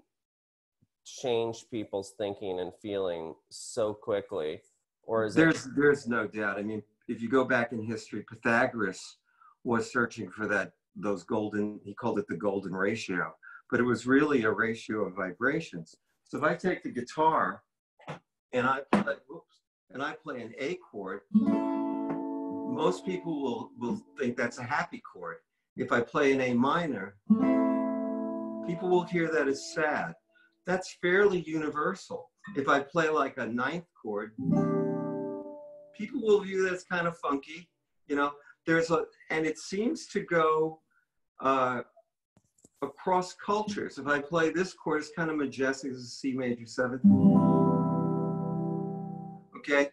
change 1.05 1.67
people's 1.71 2.13
thinking 2.19 2.61
and 2.61 2.73
feeling 2.83 3.35
so 3.49 3.95
quickly? 3.95 4.61
Or 5.05 5.25
is 5.25 5.35
there's 5.35 5.67
it- 5.67 5.73
there's 5.77 6.09
no 6.09 6.27
doubt. 6.27 6.59
I 6.59 6.63
mean 6.63 6.83
if 7.09 7.21
you 7.23 7.29
go 7.29 7.45
back 7.45 7.73
in 7.73 7.81
history 7.81 8.23
pythagoras 8.29 9.19
was 9.63 9.91
searching 9.91 10.29
for 10.31 10.47
that 10.49 10.73
those 10.97 11.23
golden 11.23 11.79
he 11.85 11.95
called 11.95 12.19
it 12.19 12.27
the 12.27 12.37
golden 12.37 12.73
ratio 12.75 13.33
but 13.71 13.81
it 13.81 13.85
was 13.85 14.07
really 14.07 14.45
a 14.45 14.51
ratio 14.51 15.05
of 15.05 15.15
vibrations 15.15 15.97
so 16.25 16.39
if 16.39 16.45
i 16.45 16.55
take 16.55 16.83
the 16.83 16.91
guitar 16.91 17.63
and 18.53 18.67
i 18.67 18.81
play 18.93 19.15
and 19.91 20.03
i 20.03 20.13
play 20.13 20.41
an 20.43 20.53
a 20.59 20.77
chord 20.91 21.21
most 21.33 23.07
people 23.07 23.43
will 23.43 23.71
will 23.79 24.01
think 24.19 24.37
that's 24.37 24.59
a 24.59 24.63
happy 24.63 25.01
chord 25.13 25.37
if 25.77 25.93
I 25.93 26.01
play 26.01 26.33
an 26.33 26.41
A 26.41 26.55
minor, 26.55 27.17
people 28.67 28.89
will 28.89 29.05
hear 29.05 29.31
that 29.31 29.47
as 29.47 29.75
sad. 29.75 30.15
That's 30.65 30.97
fairly 31.03 31.41
universal. 31.43 32.31
If 32.57 32.67
I 32.69 32.81
play 32.81 33.11
like 33.11 33.37
a 33.37 33.47
ninth 33.47 33.85
chord, 34.03 34.33
people 35.95 36.23
will 36.23 36.41
view 36.41 36.65
that 36.65 36.73
as 36.73 36.85
kind 36.85 37.07
of 37.07 37.19
funky. 37.19 37.69
You 38.09 38.17
know, 38.17 38.33
there's 38.67 38.91
a, 38.91 39.05
and 39.31 39.47
it 39.47 39.59
seems 39.59 40.07
to 40.09 40.21
go 40.21 40.81
uh, 41.41 41.83
across 42.83 43.35
cultures. 43.35 43.99
If 43.99 44.07
I 44.07 44.21
play 44.21 44.51
this 44.51 44.73
chord, 44.73 45.01
it's 45.01 45.11
kind 45.17 45.31
of 45.31 45.37
majestic. 45.37 45.93
This 45.93 46.01
is 46.01 46.13
C 46.13 46.33
major 46.33 46.67
seventh. 46.67 47.03
Okay, 49.57 49.91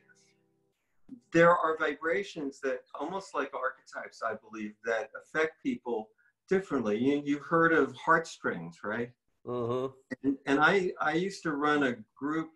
there 1.31 1.55
are 1.55 1.77
vibrations 1.77 2.59
that 2.61 2.81
almost 2.99 3.33
like 3.33 3.51
archetypes, 3.53 4.21
I 4.23 4.35
believe, 4.35 4.73
that 4.85 5.09
affect 5.21 5.61
people 5.63 6.09
differently. 6.47 6.97
You, 6.97 7.35
have 7.35 7.45
heard 7.45 7.73
of 7.73 7.95
heartstrings, 7.95 8.79
right? 8.83 9.11
Mm-hmm. 9.45 9.93
And, 10.23 10.37
and 10.45 10.59
I, 10.59 10.91
I 11.01 11.13
used 11.13 11.43
to 11.43 11.53
run 11.53 11.83
a 11.83 11.95
group 12.15 12.49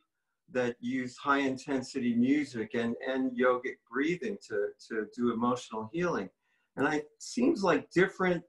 that 0.51 0.75
used 0.79 1.17
high 1.17 1.39
intensity 1.39 2.13
music 2.13 2.71
and, 2.73 2.95
and 3.05 3.31
yogic 3.31 3.77
breathing 3.91 4.37
to, 4.47 4.67
to 4.89 5.07
do 5.15 5.33
emotional 5.33 5.89
healing. 5.91 6.29
And 6.77 6.87
it 6.93 7.09
seems 7.17 7.63
like 7.63 7.89
different 7.91 8.43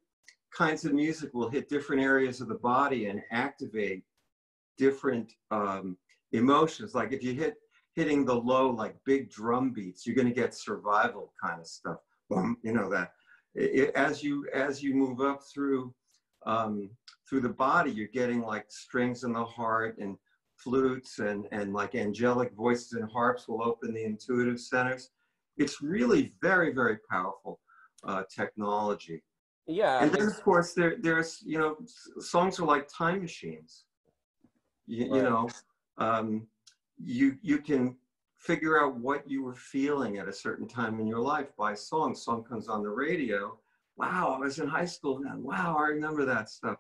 kinds 0.57 0.85
of 0.85 0.93
music 0.93 1.33
will 1.35 1.49
hit 1.49 1.69
different 1.69 2.03
areas 2.03 2.41
of 2.41 2.49
the 2.49 2.55
body 2.55 3.07
and 3.07 3.23
activate 3.31 4.03
different 4.77 5.33
um, 5.51 5.97
emotions. 6.33 6.95
Like 6.95 7.13
if 7.13 7.23
you 7.23 7.35
hit 7.35 7.57
hitting 7.99 8.25
the 8.25 8.33
low 8.35 8.71
like 8.71 8.95
big 9.05 9.29
drum 9.29 9.73
beats 9.73 10.07
you're 10.07 10.15
going 10.15 10.29
to 10.29 10.33
get 10.33 10.55
survival 10.55 11.33
kind 11.43 11.61
of 11.61 11.67
stuff 11.67 11.99
you 12.63 12.73
know 12.73 12.89
that 12.89 13.11
it, 13.57 13.93
as 13.97 14.23
you 14.23 14.47
as 14.55 14.81
you 14.81 14.95
move 14.95 15.21
up 15.21 15.41
through 15.53 15.93
um, 16.47 16.89
through 17.29 17.41
the 17.41 17.49
body 17.49 17.91
you're 17.91 18.07
getting 18.21 18.41
like 18.41 18.67
strings 18.69 19.25
in 19.25 19.33
the 19.33 19.45
heart 19.45 19.99
and 19.99 20.17
flutes 20.55 21.19
and 21.19 21.47
and 21.51 21.73
like 21.73 21.97
angelic 21.97 22.53
voices 22.55 22.93
and 22.93 23.11
harps 23.11 23.49
will 23.49 23.65
open 23.65 23.93
the 23.93 24.05
intuitive 24.05 24.61
centers. 24.61 25.11
It's 25.57 25.83
really 25.83 26.35
very 26.41 26.73
very 26.73 26.99
powerful 27.11 27.59
uh, 28.05 28.23
technology 28.33 29.25
yeah 29.69 30.03
and 30.03 30.11
then 30.11 30.27
of 30.27 30.43
course 30.43 30.73
there 30.75 30.97
there's 31.01 31.43
you 31.45 31.59
know 31.59 31.77
songs 32.19 32.59
are 32.59 32.67
like 32.67 32.89
time 32.89 33.21
machines 33.21 33.85
you, 34.87 35.05
right. 35.05 35.17
you 35.17 35.23
know 35.23 35.49
um, 35.99 36.47
you 36.99 37.37
you 37.43 37.59
can 37.59 37.97
figure 38.39 38.81
out 38.81 38.97
what 38.97 39.29
you 39.29 39.43
were 39.43 39.55
feeling 39.55 40.19
at 40.19 40.29
a 40.29 40.33
certain 40.33 40.67
time 40.67 41.01
in 41.01 41.07
your 41.07 41.19
life 41.19 41.49
by 41.59 41.75
song. 41.75 42.15
Song 42.15 42.45
comes 42.45 42.69
on 42.69 42.83
the 42.83 42.89
radio. 42.89 43.59
Wow, 43.97 44.37
I 44.37 44.39
was 44.39 44.61
in 44.61 44.69
high 44.69 44.85
school 44.85 45.21
then. 45.21 45.43
Wow, 45.43 45.77
I 45.79 45.89
remember 45.89 46.25
that 46.25 46.49
stuff. 46.49 46.79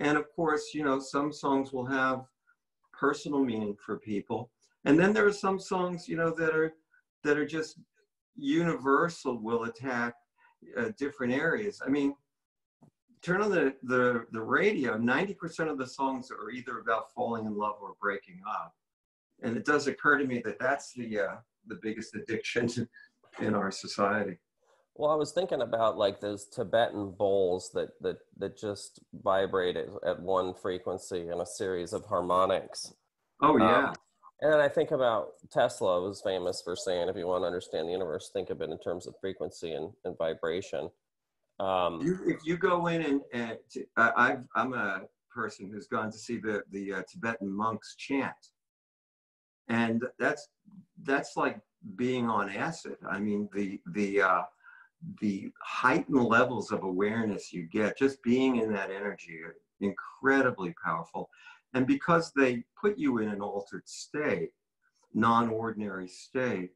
And 0.00 0.18
of 0.18 0.30
course, 0.34 0.74
you 0.74 0.84
know, 0.84 0.98
some 0.98 1.32
songs 1.32 1.72
will 1.72 1.86
have 1.86 2.24
personal 2.92 3.44
meaning 3.44 3.76
for 3.84 3.98
people. 3.98 4.50
And 4.84 4.98
then 4.98 5.12
there 5.12 5.26
are 5.26 5.32
some 5.32 5.60
songs, 5.60 6.08
you 6.08 6.16
know, 6.16 6.30
that 6.30 6.54
are 6.54 6.74
that 7.24 7.36
are 7.36 7.46
just 7.46 7.78
universal, 8.36 9.38
will 9.38 9.64
attack 9.64 10.14
uh, 10.76 10.90
different 10.98 11.32
areas. 11.32 11.80
I 11.84 11.88
mean, 11.88 12.14
turn 13.22 13.40
on 13.40 13.50
the, 13.50 13.74
the, 13.82 14.26
the 14.32 14.40
radio, 14.40 14.96
90% 14.96 15.70
of 15.70 15.78
the 15.78 15.86
songs 15.86 16.30
are 16.30 16.50
either 16.50 16.78
about 16.78 17.12
falling 17.12 17.46
in 17.46 17.56
love 17.56 17.76
or 17.80 17.94
breaking 18.00 18.40
up. 18.48 18.74
And 19.42 19.56
it 19.56 19.64
does 19.64 19.86
occur 19.86 20.18
to 20.18 20.24
me 20.24 20.40
that 20.44 20.58
that's 20.58 20.92
the, 20.94 21.20
uh, 21.20 21.36
the 21.66 21.78
biggest 21.82 22.14
addiction 22.14 22.88
in 23.40 23.54
our 23.54 23.70
society. 23.70 24.38
Well, 24.94 25.12
I 25.12 25.14
was 25.14 25.30
thinking 25.30 25.62
about 25.62 25.96
like 25.96 26.20
those 26.20 26.46
Tibetan 26.46 27.12
bowls 27.12 27.70
that 27.72 27.90
that 28.00 28.16
that 28.38 28.58
just 28.58 28.98
vibrate 29.22 29.76
at, 29.76 29.86
at 30.04 30.20
one 30.20 30.52
frequency 30.52 31.28
in 31.28 31.40
a 31.40 31.46
series 31.46 31.92
of 31.92 32.04
harmonics. 32.04 32.92
Oh 33.40 33.56
yeah. 33.58 33.90
Um, 33.90 33.94
and 34.40 34.52
then 34.52 34.60
I 34.60 34.68
think 34.68 34.92
about 34.92 35.30
Tesla 35.50 36.00
was 36.00 36.20
famous 36.20 36.62
for 36.62 36.76
saying, 36.76 37.08
if 37.08 37.16
you 37.16 37.26
want 37.26 37.42
to 37.42 37.46
understand 37.46 37.88
the 37.88 37.92
universe, 37.92 38.30
think 38.32 38.50
of 38.50 38.60
it 38.60 38.70
in 38.70 38.78
terms 38.78 39.06
of 39.06 39.14
frequency 39.20 39.72
and, 39.72 39.92
and 40.04 40.16
vibration. 40.16 40.90
Um, 41.58 42.00
you, 42.00 42.18
if 42.26 42.40
you 42.44 42.56
go 42.56 42.86
in 42.86 43.02
and, 43.02 43.20
and 43.32 43.58
I've, 43.96 44.44
I'm 44.54 44.74
a 44.74 45.02
person 45.30 45.68
who's 45.70 45.88
gone 45.88 46.12
to 46.12 46.18
see 46.18 46.38
the, 46.38 46.62
the 46.70 46.94
uh, 46.94 47.02
Tibetan 47.10 47.50
monks 47.50 47.96
chant. 47.96 48.32
And 49.68 50.04
that's, 50.18 50.48
that's 51.02 51.36
like 51.36 51.60
being 51.96 52.30
on 52.30 52.48
acid. 52.48 52.96
I 53.10 53.18
mean, 53.18 53.48
the, 53.52 53.80
the, 53.92 54.22
uh, 54.22 54.42
the 55.20 55.50
heightened 55.62 56.24
levels 56.24 56.70
of 56.72 56.84
awareness 56.84 57.52
you 57.52 57.64
get 57.64 57.98
just 57.98 58.22
being 58.22 58.56
in 58.56 58.72
that 58.72 58.90
energy 58.90 59.40
are 59.44 59.56
incredibly 59.80 60.74
powerful. 60.84 61.28
And 61.74 61.86
because 61.86 62.32
they 62.34 62.64
put 62.80 62.98
you 62.98 63.18
in 63.18 63.28
an 63.28 63.40
altered 63.40 63.88
state, 63.88 64.50
non 65.14 65.50
ordinary 65.50 66.08
state, 66.08 66.70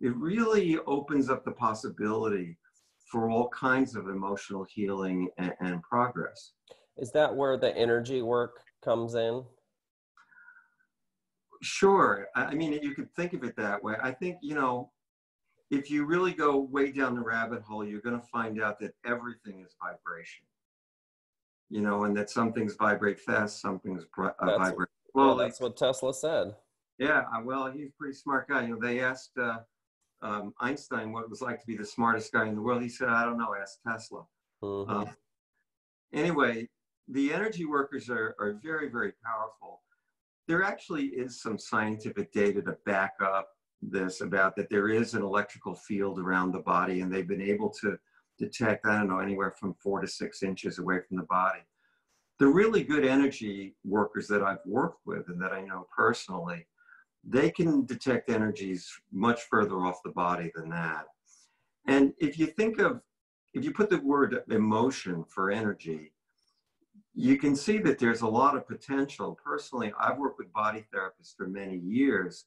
it 0.00 0.14
really 0.16 0.78
opens 0.86 1.30
up 1.30 1.44
the 1.44 1.52
possibility 1.52 2.58
for 3.10 3.30
all 3.30 3.48
kinds 3.50 3.94
of 3.94 4.08
emotional 4.08 4.66
healing 4.68 5.28
and, 5.38 5.54
and 5.60 5.82
progress. 5.82 6.52
Is 6.96 7.10
that 7.12 7.34
where 7.34 7.56
the 7.56 7.76
energy 7.76 8.22
work 8.22 8.60
comes 8.84 9.14
in? 9.14 9.44
Sure. 11.62 12.26
I 12.34 12.54
mean, 12.54 12.72
you 12.82 12.94
could 12.94 13.12
think 13.14 13.32
of 13.32 13.42
it 13.44 13.56
that 13.56 13.82
way. 13.82 13.94
I 14.02 14.10
think, 14.10 14.36
you 14.42 14.54
know, 14.54 14.90
if 15.70 15.90
you 15.90 16.04
really 16.04 16.32
go 16.32 16.58
way 16.58 16.92
down 16.92 17.14
the 17.14 17.22
rabbit 17.22 17.62
hole, 17.62 17.84
you're 17.84 18.02
going 18.02 18.20
to 18.20 18.26
find 18.26 18.60
out 18.60 18.78
that 18.80 18.94
everything 19.06 19.60
is 19.64 19.74
vibration. 19.82 20.44
You 21.70 21.80
know, 21.80 22.04
and 22.04 22.16
that 22.16 22.30
some 22.30 22.52
things 22.52 22.76
vibrate 22.78 23.18
fast, 23.18 23.60
some 23.60 23.80
things 23.80 24.04
uh, 24.18 24.30
vibrate 24.40 24.88
slowly. 25.12 25.28
Well, 25.28 25.36
that's 25.36 25.60
what 25.60 25.76
Tesla 25.76 26.14
said. 26.14 26.54
Yeah, 26.98 27.24
uh, 27.34 27.40
well, 27.44 27.70
he's 27.70 27.88
a 27.88 27.92
pretty 27.98 28.14
smart 28.14 28.48
guy. 28.48 28.62
You 28.62 28.74
know, 28.74 28.80
they 28.80 29.00
asked 29.00 29.32
uh, 29.40 29.58
um, 30.22 30.54
Einstein 30.60 31.12
what 31.12 31.24
it 31.24 31.30
was 31.30 31.42
like 31.42 31.60
to 31.60 31.66
be 31.66 31.76
the 31.76 31.84
smartest 31.84 32.32
guy 32.32 32.46
in 32.46 32.54
the 32.54 32.62
world. 32.62 32.82
He 32.82 32.88
said, 32.88 33.08
I 33.08 33.24
don't 33.24 33.38
know, 33.38 33.54
ask 33.60 33.78
Tesla. 33.86 34.24
Mm-hmm. 34.62 34.90
Um, 34.90 35.08
anyway, 36.12 36.68
the 37.08 37.32
energy 37.32 37.64
workers 37.64 38.08
are, 38.08 38.36
are 38.38 38.58
very, 38.62 38.88
very 38.88 39.12
powerful. 39.24 39.82
There 40.46 40.62
actually 40.62 41.06
is 41.06 41.42
some 41.42 41.58
scientific 41.58 42.32
data 42.32 42.62
to 42.62 42.76
back 42.86 43.14
up 43.22 43.48
this 43.82 44.20
about 44.20 44.56
that 44.56 44.70
there 44.70 44.88
is 44.88 45.14
an 45.14 45.22
electrical 45.22 45.74
field 45.74 46.18
around 46.18 46.52
the 46.52 46.60
body, 46.60 47.00
and 47.00 47.12
they've 47.12 47.28
been 47.28 47.42
able 47.42 47.70
to 47.82 47.98
detect, 48.38 48.86
I 48.86 48.98
don't 48.98 49.08
know, 49.08 49.18
anywhere 49.18 49.54
from 49.58 49.74
four 49.74 50.00
to 50.00 50.06
six 50.06 50.42
inches 50.42 50.78
away 50.78 51.00
from 51.06 51.16
the 51.16 51.24
body. 51.24 51.60
The 52.38 52.46
really 52.46 52.82
good 52.82 53.04
energy 53.04 53.76
workers 53.84 54.26
that 54.28 54.42
I've 54.42 54.64
worked 54.66 55.06
with 55.06 55.28
and 55.28 55.40
that 55.40 55.52
I 55.52 55.60
know 55.60 55.86
personally, 55.96 56.66
they 57.22 57.50
can 57.50 57.86
detect 57.86 58.28
energies 58.28 58.90
much 59.12 59.42
further 59.42 59.76
off 59.76 60.02
the 60.04 60.10
body 60.10 60.50
than 60.54 60.68
that. 60.70 61.06
And 61.86 62.12
if 62.18 62.38
you 62.38 62.46
think 62.46 62.80
of, 62.80 63.00
if 63.54 63.64
you 63.64 63.72
put 63.72 63.88
the 63.88 63.98
word 63.98 64.42
emotion 64.50 65.24
for 65.24 65.50
energy, 65.50 66.12
you 67.14 67.38
can 67.38 67.54
see 67.54 67.78
that 67.78 67.98
there's 67.98 68.22
a 68.22 68.26
lot 68.26 68.56
of 68.56 68.66
potential. 68.66 69.38
Personally, 69.44 69.92
I've 70.00 70.18
worked 70.18 70.38
with 70.38 70.52
body 70.52 70.84
therapists 70.92 71.36
for 71.36 71.46
many 71.46 71.76
years. 71.76 72.46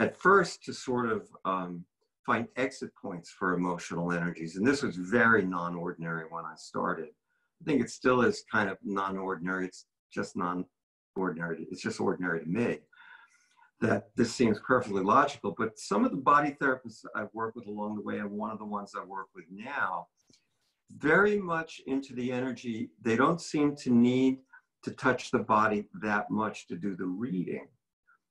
At 0.00 0.16
first, 0.16 0.64
to 0.64 0.72
sort 0.72 1.10
of 1.10 1.28
um, 1.44 1.84
find 2.26 2.48
exit 2.56 2.90
points 3.00 3.30
for 3.30 3.54
emotional 3.54 4.12
energies. 4.12 4.56
And 4.56 4.66
this 4.66 4.82
was 4.82 4.96
very 4.96 5.44
non 5.44 5.76
ordinary 5.76 6.24
when 6.28 6.44
I 6.44 6.54
started. 6.56 7.08
I 7.60 7.64
think 7.64 7.80
it 7.80 7.90
still 7.90 8.20
is 8.22 8.44
kind 8.52 8.68
of 8.68 8.76
non 8.84 9.16
ordinary. 9.16 9.66
It's 9.66 9.86
just 10.12 10.36
non 10.36 10.66
ordinary. 11.14 11.66
It's 11.70 11.80
just 11.80 12.00
ordinary 12.00 12.40
to 12.40 12.46
me 12.46 12.80
that 13.80 14.08
this 14.16 14.34
seems 14.34 14.58
perfectly 14.66 15.02
logical. 15.02 15.54
But 15.56 15.78
some 15.78 16.04
of 16.04 16.10
the 16.10 16.16
body 16.16 16.56
therapists 16.60 17.04
I've 17.14 17.32
worked 17.32 17.56
with 17.56 17.66
along 17.66 17.96
the 17.96 18.02
way, 18.02 18.18
and 18.18 18.30
one 18.30 18.50
of 18.50 18.58
the 18.58 18.64
ones 18.64 18.92
I 18.98 19.04
work 19.04 19.28
with 19.34 19.44
now, 19.50 20.08
very 20.90 21.38
much 21.38 21.80
into 21.86 22.14
the 22.14 22.32
energy. 22.32 22.90
They 23.02 23.16
don't 23.16 23.40
seem 23.40 23.76
to 23.76 23.90
need 23.90 24.38
to 24.84 24.92
touch 24.92 25.30
the 25.30 25.40
body 25.40 25.88
that 26.00 26.30
much 26.30 26.68
to 26.68 26.76
do 26.76 26.94
the 26.96 27.06
reading, 27.06 27.66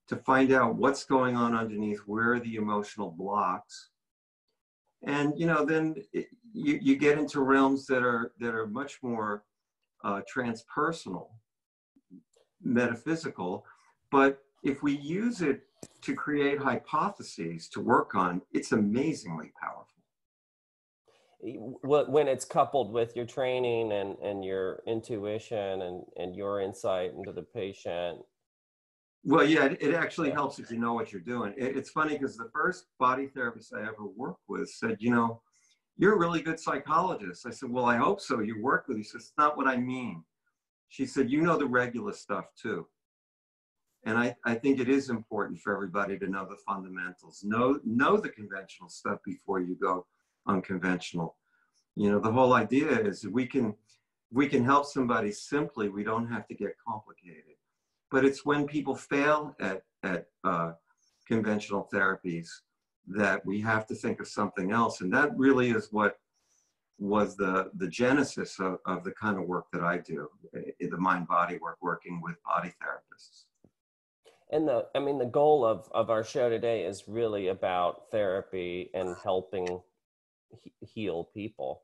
to 0.08 0.16
find 0.16 0.52
out 0.52 0.76
what's 0.76 1.04
going 1.04 1.36
on 1.36 1.54
underneath, 1.54 2.00
where 2.06 2.34
are 2.34 2.40
the 2.40 2.56
emotional 2.56 3.10
blocks. 3.10 3.90
And 5.02 5.38
you 5.38 5.46
know, 5.46 5.64
then 5.64 5.96
it, 6.12 6.26
you, 6.52 6.78
you 6.80 6.96
get 6.96 7.18
into 7.18 7.40
realms 7.40 7.86
that 7.86 8.02
are 8.02 8.32
that 8.40 8.54
are 8.54 8.66
much 8.66 8.98
more 9.02 9.44
uh, 10.04 10.22
transpersonal, 10.32 11.28
metaphysical, 12.62 13.64
but 14.10 14.42
if 14.62 14.82
we 14.82 14.96
use 14.96 15.42
it 15.42 15.62
to 16.02 16.14
create 16.14 16.58
hypotheses 16.58 17.68
to 17.68 17.80
work 17.80 18.14
on, 18.14 18.42
it's 18.52 18.72
amazingly 18.72 19.52
powerful. 19.60 19.86
When 21.40 22.26
it's 22.26 22.44
coupled 22.44 22.92
with 22.92 23.14
your 23.14 23.26
training 23.26 23.92
and, 23.92 24.16
and 24.18 24.44
your 24.44 24.80
intuition 24.86 25.82
and, 25.82 26.04
and 26.16 26.34
your 26.34 26.60
insight 26.60 27.12
into 27.12 27.32
the 27.32 27.42
patient. 27.42 28.18
Well, 29.28 29.44
yeah, 29.44 29.64
it, 29.64 29.78
it 29.82 29.92
actually 29.92 30.30
helps 30.30 30.60
if 30.60 30.70
you 30.70 30.78
know 30.78 30.94
what 30.94 31.10
you're 31.10 31.20
doing. 31.20 31.52
It, 31.56 31.76
it's 31.76 31.90
funny 31.90 32.12
because 32.12 32.36
the 32.36 32.48
first 32.54 32.86
body 33.00 33.26
therapist 33.26 33.74
I 33.74 33.82
ever 33.82 34.06
worked 34.16 34.42
with 34.46 34.70
said, 34.70 34.98
you 35.00 35.10
know, 35.10 35.42
you're 35.98 36.14
a 36.14 36.18
really 36.18 36.40
good 36.40 36.60
psychologist. 36.60 37.44
I 37.44 37.50
said, 37.50 37.68
well, 37.68 37.86
I 37.86 37.96
hope 37.96 38.20
so. 38.20 38.38
You 38.38 38.62
work 38.62 38.86
with. 38.86 38.98
He 38.98 39.02
says, 39.02 39.22
it's 39.22 39.32
not 39.36 39.56
what 39.56 39.66
I 39.66 39.78
mean. 39.78 40.22
She 40.90 41.06
said, 41.06 41.28
you 41.28 41.42
know 41.42 41.58
the 41.58 41.66
regular 41.66 42.12
stuff 42.12 42.44
too. 42.60 42.86
And 44.04 44.16
I, 44.16 44.36
I 44.44 44.54
think 44.54 44.78
it 44.78 44.88
is 44.88 45.10
important 45.10 45.58
for 45.58 45.74
everybody 45.74 46.16
to 46.20 46.28
know 46.28 46.46
the 46.48 46.58
fundamentals, 46.64 47.42
know, 47.42 47.80
know 47.84 48.18
the 48.18 48.28
conventional 48.28 48.88
stuff 48.88 49.18
before 49.24 49.58
you 49.58 49.74
go 49.74 50.06
unconventional. 50.46 51.36
You 51.96 52.12
know, 52.12 52.20
the 52.20 52.30
whole 52.30 52.52
idea 52.52 52.90
is 53.00 53.26
we 53.26 53.46
can, 53.46 53.74
we 54.30 54.46
can 54.46 54.64
help 54.64 54.86
somebody 54.86 55.32
simply, 55.32 55.88
we 55.88 56.04
don't 56.04 56.28
have 56.28 56.46
to 56.46 56.54
get 56.54 56.76
complicated. 56.86 57.56
But 58.10 58.24
it's 58.24 58.44
when 58.44 58.66
people 58.66 58.94
fail 58.94 59.56
at, 59.60 59.82
at 60.02 60.26
uh, 60.44 60.72
conventional 61.26 61.88
therapies 61.92 62.48
that 63.08 63.44
we 63.44 63.60
have 63.60 63.86
to 63.86 63.94
think 63.94 64.20
of 64.20 64.28
something 64.28 64.72
else. 64.72 65.00
And 65.00 65.12
that 65.12 65.36
really 65.36 65.70
is 65.70 65.88
what 65.92 66.18
was 66.98 67.36
the, 67.36 67.70
the 67.74 67.88
genesis 67.88 68.58
of, 68.58 68.78
of 68.86 69.04
the 69.04 69.12
kind 69.12 69.38
of 69.38 69.46
work 69.46 69.66
that 69.72 69.82
I 69.82 69.98
do, 69.98 70.28
eh, 70.56 70.86
the 70.88 70.96
mind 70.96 71.28
body 71.28 71.58
work, 71.58 71.78
working 71.82 72.20
with 72.22 72.36
body 72.42 72.72
therapists 72.82 73.44
and 74.50 74.68
the 74.68 74.86
i 74.94 74.98
mean 74.98 75.18
the 75.18 75.24
goal 75.24 75.64
of 75.64 75.88
of 75.92 76.10
our 76.10 76.22
show 76.24 76.48
today 76.48 76.84
is 76.84 77.08
really 77.08 77.48
about 77.48 78.10
therapy 78.10 78.90
and 78.94 79.14
helping 79.22 79.80
he- 80.62 80.72
heal 80.80 81.24
people 81.34 81.82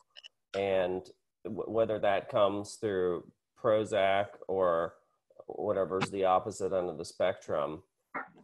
and 0.54 1.10
w- 1.44 1.70
whether 1.70 1.98
that 1.98 2.28
comes 2.28 2.74
through 2.74 3.24
prozac 3.60 4.26
or 4.48 4.94
whatever's 5.46 6.10
the 6.10 6.24
opposite 6.24 6.72
end 6.72 6.88
of 6.88 6.98
the 6.98 7.04
spectrum 7.04 7.82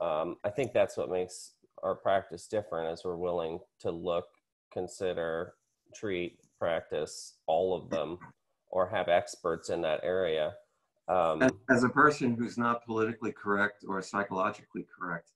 um, 0.01 0.37
i 0.45 0.51
think 0.51 0.73
that's 0.73 0.97
what 0.97 1.11
makes 1.11 1.53
our 1.83 1.95
practice 1.95 2.47
different 2.47 2.91
as 2.91 3.05
we're 3.05 3.17
willing 3.17 3.59
to 3.81 3.91
look 3.91 4.27
consider 4.73 5.55
treat 5.95 6.39
practice 6.59 7.35
all 7.47 7.75
of 7.75 7.89
them 7.91 8.19
or 8.71 8.89
have 8.89 9.09
experts 9.09 9.71
in 9.71 9.81
that 9.81 10.01
area 10.03 10.53
um, 11.09 11.43
as, 11.71 11.85
a 11.85 11.89
person 11.89 12.37
who's 12.37 12.59
not 12.59 12.85
politically 12.85 13.33
correct 13.33 13.85
or 13.89 14.01
psychologically 14.03 14.87
correct, 14.95 15.31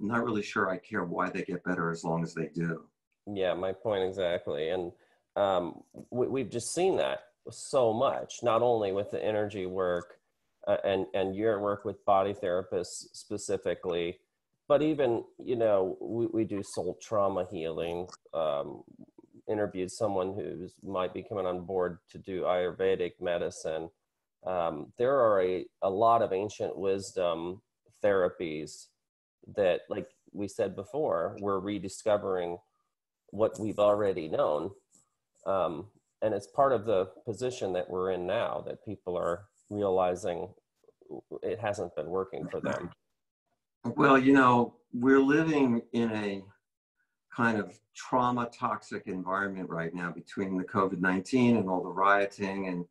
I'm 0.00 0.08
not 0.08 0.24
really 0.24 0.42
sure 0.42 0.70
I 0.70 0.78
care 0.78 1.04
why 1.04 1.28
they 1.28 1.42
get 1.42 1.62
better 1.62 1.90
as 1.90 2.04
long 2.04 2.22
as 2.22 2.32
they 2.32 2.48
do. 2.54 2.84
Yeah, 3.30 3.52
my 3.52 3.72
point 3.72 4.02
exactly. 4.02 4.70
And 4.70 4.92
um, 5.36 5.82
we, 6.10 6.40
have 6.40 6.50
just 6.50 6.74
seen 6.74 6.96
that 6.96 7.20
so 7.50 7.92
much, 7.92 8.42
not 8.42 8.62
only 8.62 8.92
with 8.92 9.10
the 9.10 9.22
energy 9.22 9.66
work 9.66 10.19
uh, 10.66 10.76
and, 10.84 11.06
and 11.14 11.34
your 11.34 11.60
work 11.60 11.84
with 11.84 12.04
body 12.04 12.34
therapists 12.34 13.06
specifically, 13.12 14.18
but 14.68 14.82
even, 14.82 15.24
you 15.38 15.56
know, 15.56 15.96
we, 16.00 16.26
we 16.26 16.44
do 16.44 16.62
soul 16.62 16.98
trauma 17.02 17.46
healing. 17.50 18.06
Um, 18.34 18.82
interviewed 19.48 19.90
someone 19.90 20.32
who 20.32 20.68
might 20.88 21.12
be 21.12 21.24
coming 21.24 21.44
on 21.44 21.64
board 21.64 21.98
to 22.08 22.18
do 22.18 22.42
Ayurvedic 22.42 23.14
medicine 23.20 23.90
um, 24.46 24.92
there 24.96 25.18
are 25.18 25.42
a, 25.42 25.66
a 25.82 25.90
lot 25.90 26.22
of 26.22 26.32
ancient 26.32 26.76
wisdom 26.76 27.60
therapies 28.02 28.86
that, 29.56 29.82
like 29.88 30.08
we 30.32 30.48
said 30.48 30.74
before, 30.74 31.36
we're 31.40 31.58
rediscovering 31.58 32.58
what 33.28 33.58
we've 33.58 33.78
already 33.78 34.28
known. 34.28 34.70
Um, 35.46 35.86
and 36.22 36.34
it's 36.34 36.46
part 36.46 36.72
of 36.72 36.84
the 36.84 37.06
position 37.26 37.72
that 37.74 37.88
we're 37.88 38.12
in 38.12 38.26
now 38.26 38.62
that 38.66 38.84
people 38.84 39.16
are 39.16 39.44
realizing 39.70 40.48
it 41.42 41.58
hasn't 41.58 41.94
been 41.96 42.06
working 42.06 42.46
for 42.48 42.60
them. 42.60 42.90
Well, 43.84 44.18
you 44.18 44.32
know, 44.32 44.74
we're 44.92 45.22
living 45.22 45.82
in 45.92 46.10
a 46.12 46.42
kind 47.34 47.58
of 47.58 47.78
trauma 47.94 48.48
toxic 48.52 49.04
environment 49.06 49.70
right 49.70 49.94
now 49.94 50.10
between 50.10 50.56
the 50.56 50.64
COVID 50.64 51.00
19 51.00 51.56
and 51.56 51.68
all 51.68 51.82
the 51.82 51.88
rioting 51.88 52.66
and 52.66 52.84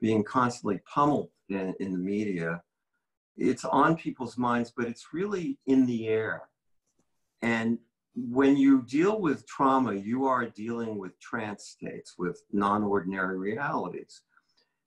being 0.00 0.22
constantly 0.22 0.80
pummeled 0.92 1.30
in, 1.48 1.74
in 1.80 1.92
the 1.92 1.98
media. 1.98 2.62
It's 3.36 3.64
on 3.64 3.96
people's 3.96 4.36
minds, 4.36 4.72
but 4.76 4.86
it's 4.86 5.08
really 5.12 5.58
in 5.66 5.86
the 5.86 6.08
air. 6.08 6.42
And 7.42 7.78
when 8.14 8.56
you 8.56 8.82
deal 8.82 9.20
with 9.20 9.46
trauma, 9.46 9.94
you 9.94 10.26
are 10.26 10.46
dealing 10.46 10.98
with 10.98 11.18
trance 11.20 11.64
states, 11.64 12.14
with 12.18 12.42
non 12.52 12.82
ordinary 12.82 13.38
realities. 13.38 14.22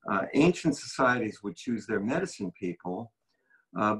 Uh, 0.09 0.25
ancient 0.33 0.77
societies 0.77 1.43
would 1.43 1.55
choose 1.55 1.85
their 1.85 1.99
medicine 1.99 2.51
people 2.59 3.11
uh, 3.77 3.97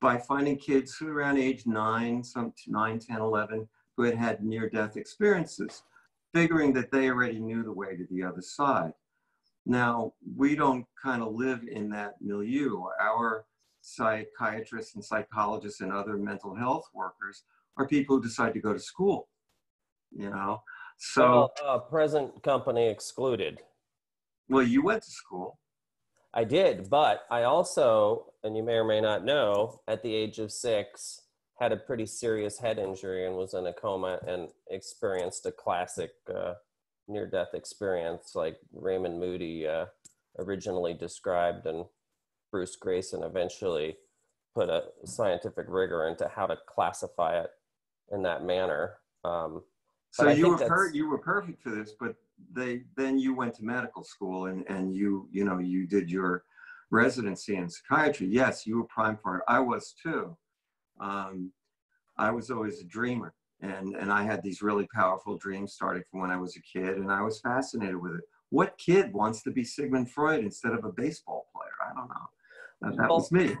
by 0.00 0.18
finding 0.18 0.56
kids 0.56 0.96
who 0.96 1.08
around 1.08 1.38
age 1.38 1.66
9, 1.66 2.22
some 2.22 2.52
9, 2.66 2.98
10, 2.98 3.20
11, 3.20 3.68
who 3.96 4.02
had 4.04 4.14
had 4.14 4.44
near 4.44 4.68
death 4.68 4.96
experiences, 4.96 5.82
figuring 6.34 6.72
that 6.72 6.90
they 6.92 7.08
already 7.08 7.40
knew 7.40 7.62
the 7.62 7.72
way 7.72 7.96
to 7.96 8.06
the 8.10 8.22
other 8.22 8.42
side. 8.42 8.92
Now, 9.66 10.12
we 10.36 10.54
don't 10.54 10.86
kind 11.02 11.22
of 11.22 11.34
live 11.34 11.62
in 11.70 11.90
that 11.90 12.14
milieu. 12.20 12.84
Our 13.00 13.44
psychiatrists 13.80 14.94
and 14.94 15.04
psychologists 15.04 15.80
and 15.80 15.92
other 15.92 16.16
mental 16.16 16.54
health 16.54 16.88
workers 16.94 17.42
are 17.76 17.86
people 17.86 18.16
who 18.16 18.22
decide 18.22 18.54
to 18.54 18.60
go 18.60 18.72
to 18.72 18.78
school, 18.78 19.28
you 20.10 20.30
know? 20.30 20.62
So, 20.98 21.22
well, 21.22 21.52
uh, 21.64 21.78
present 21.78 22.42
company 22.42 22.88
excluded. 22.88 23.60
Well, 24.48 24.62
you 24.62 24.82
went 24.82 25.02
to 25.02 25.10
school. 25.10 25.58
I 26.34 26.44
did, 26.44 26.90
but 26.90 27.22
I 27.30 27.42
also, 27.44 28.32
and 28.42 28.56
you 28.56 28.62
may 28.62 28.74
or 28.74 28.84
may 28.84 29.00
not 29.00 29.24
know, 29.24 29.80
at 29.88 30.02
the 30.02 30.14
age 30.14 30.38
of 30.38 30.52
six, 30.52 31.22
had 31.58 31.72
a 31.72 31.76
pretty 31.76 32.06
serious 32.06 32.58
head 32.58 32.78
injury 32.78 33.26
and 33.26 33.34
was 33.34 33.54
in 33.54 33.66
a 33.66 33.72
coma 33.72 34.20
and 34.26 34.48
experienced 34.70 35.44
a 35.46 35.52
classic 35.52 36.10
uh, 36.32 36.54
near 37.08 37.26
death 37.26 37.48
experience 37.54 38.32
like 38.34 38.58
Raymond 38.72 39.18
Moody 39.18 39.66
uh, 39.66 39.86
originally 40.38 40.94
described 40.94 41.66
and 41.66 41.84
Bruce 42.52 42.76
Greyson 42.80 43.26
eventually 43.26 43.96
put 44.54 44.68
a 44.68 44.84
scientific 45.04 45.66
rigor 45.68 46.06
into 46.06 46.28
how 46.28 46.46
to 46.46 46.56
classify 46.66 47.40
it 47.40 47.50
in 48.12 48.22
that 48.22 48.44
manner. 48.44 48.94
Um, 49.24 49.62
so 50.10 50.30
you 50.30 50.50
were 50.50 50.56
per- 50.56 50.92
you 50.92 51.08
were 51.08 51.18
perfect 51.18 51.62
for 51.62 51.70
this, 51.70 51.92
but 51.98 52.14
they 52.52 52.82
then 52.96 53.18
you 53.18 53.34
went 53.34 53.54
to 53.54 53.64
medical 53.64 54.04
school 54.04 54.46
and 54.46 54.64
and 54.68 54.94
you 54.94 55.28
you 55.30 55.44
know 55.44 55.58
you 55.58 55.86
did 55.86 56.10
your 56.10 56.44
residency 56.90 57.56
in 57.56 57.68
psychiatry. 57.68 58.26
Yes, 58.26 58.66
you 58.66 58.78
were 58.78 58.84
primed 58.84 59.20
for 59.20 59.38
it. 59.38 59.44
I 59.48 59.60
was 59.60 59.94
too. 60.02 60.36
Um, 61.00 61.52
I 62.16 62.30
was 62.30 62.50
always 62.50 62.80
a 62.80 62.84
dreamer, 62.84 63.34
and 63.60 63.94
and 63.96 64.12
I 64.12 64.24
had 64.24 64.42
these 64.42 64.62
really 64.62 64.88
powerful 64.94 65.36
dreams 65.36 65.74
starting 65.74 66.02
from 66.10 66.20
when 66.20 66.30
I 66.30 66.36
was 66.36 66.56
a 66.56 66.78
kid, 66.78 66.96
and 66.98 67.12
I 67.12 67.22
was 67.22 67.40
fascinated 67.40 67.96
with 67.96 68.14
it. 68.14 68.24
What 68.50 68.78
kid 68.78 69.12
wants 69.12 69.42
to 69.42 69.50
be 69.50 69.62
Sigmund 69.62 70.10
Freud 70.10 70.42
instead 70.42 70.72
of 70.72 70.84
a 70.84 70.92
baseball 70.92 71.48
player? 71.54 71.90
I 71.90 71.94
don't 71.94 72.08
know. 72.08 72.26
That, 72.80 72.96
that 72.96 73.10
was 73.10 73.30
me 73.30 73.56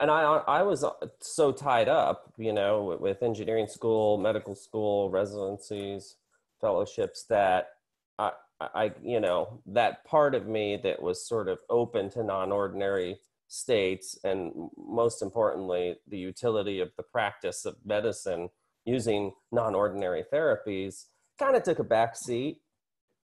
and 0.00 0.10
I 0.10 0.22
I 0.46 0.62
was 0.62 0.84
so 1.20 1.52
tied 1.52 1.88
up, 1.88 2.32
you 2.38 2.52
know, 2.52 2.96
with 3.00 3.22
engineering 3.22 3.66
school, 3.66 4.18
medical 4.18 4.54
school, 4.54 5.10
residencies, 5.10 6.16
fellowships 6.60 7.24
that 7.24 7.73
I 8.18 8.32
I 8.60 8.92
you 9.02 9.20
know 9.20 9.60
that 9.66 10.04
part 10.04 10.34
of 10.34 10.46
me 10.46 10.78
that 10.82 11.02
was 11.02 11.26
sort 11.26 11.48
of 11.48 11.58
open 11.70 12.10
to 12.10 12.22
non-ordinary 12.22 13.18
states 13.48 14.18
and 14.24 14.52
most 14.76 15.22
importantly 15.22 15.96
the 16.08 16.18
utility 16.18 16.80
of 16.80 16.90
the 16.96 17.02
practice 17.02 17.64
of 17.64 17.76
medicine 17.84 18.48
using 18.84 19.32
non-ordinary 19.52 20.24
therapies 20.32 21.04
kind 21.38 21.56
of 21.56 21.62
took 21.62 21.78
a 21.78 21.84
back 21.84 22.16
seat. 22.16 22.60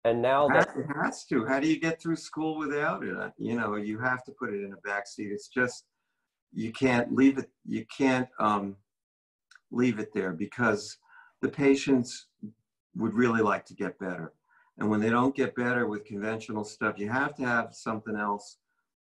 And 0.03 0.21
now 0.21 0.47
that 0.49 0.69
it 0.77 0.85
has 1.03 1.25
to. 1.25 1.45
How 1.45 1.59
do 1.59 1.67
you 1.67 1.79
get 1.79 1.99
through 1.99 2.17
school 2.17 2.57
without 2.57 3.03
it? 3.03 3.33
You 3.37 3.55
know 3.55 3.75
you 3.75 3.99
have 3.99 4.23
to 4.25 4.31
put 4.31 4.53
it 4.53 4.63
in 4.63 4.73
a 4.73 4.87
back 4.87 5.07
seat. 5.07 5.31
It's 5.31 5.47
just 5.47 5.85
you 6.53 6.71
can't 6.71 7.13
leave 7.13 7.37
it 7.37 7.49
you 7.65 7.85
can't 7.95 8.29
um, 8.39 8.75
leave 9.71 9.99
it 9.99 10.13
there 10.13 10.31
because 10.31 10.97
the 11.41 11.49
patients 11.49 12.27
would 12.95 13.13
really 13.13 13.41
like 13.41 13.65
to 13.65 13.73
get 13.73 13.99
better 13.99 14.31
and 14.77 14.89
when 14.89 14.99
they 14.99 15.09
don't 15.09 15.35
get 15.35 15.55
better 15.55 15.87
with 15.87 16.05
conventional 16.05 16.63
stuff 16.63 16.97
you 16.97 17.09
have 17.09 17.35
to 17.35 17.43
have 17.43 17.73
something 17.73 18.15
else 18.15 18.57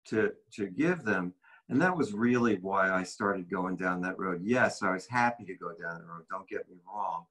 to 0.06 0.32
to 0.52 0.66
give 0.66 1.04
them. 1.04 1.34
And 1.68 1.80
that 1.80 1.96
was 1.96 2.12
really 2.12 2.56
why 2.56 2.90
i 2.90 3.02
started 3.02 3.50
going 3.50 3.76
down 3.76 4.00
that 4.02 4.18
road. 4.18 4.40
Yes 4.42 4.82
i 4.82 4.92
was 4.92 5.06
happy 5.06 5.44
to 5.44 5.54
go 5.54 5.68
down 5.68 5.98
the 5.98 6.06
road 6.06 6.24
don't 6.30 6.48
get 6.48 6.68
me 6.68 6.76
wrong. 6.86 7.24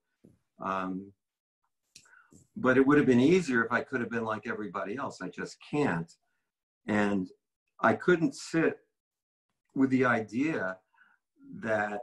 Um, 0.62 1.12
but 2.56 2.78
it 2.78 2.86
would 2.86 2.98
have 2.98 3.08
been 3.08 3.20
easier 3.20 3.64
if 3.64 3.72
i 3.72 3.82
could 3.82 4.02
have 4.02 4.10
been 4.10 4.26
like 4.26 4.48
everybody 4.48 4.96
else. 4.96 5.22
I 5.22 5.30
just 5.30 5.58
can't. 5.70 6.12
And 6.88 7.30
i 7.82 7.94
couldn't 7.94 8.36
sit 8.36 8.80
with 9.76 9.90
the 9.90 10.06
idea 10.06 10.78
that 11.62 12.02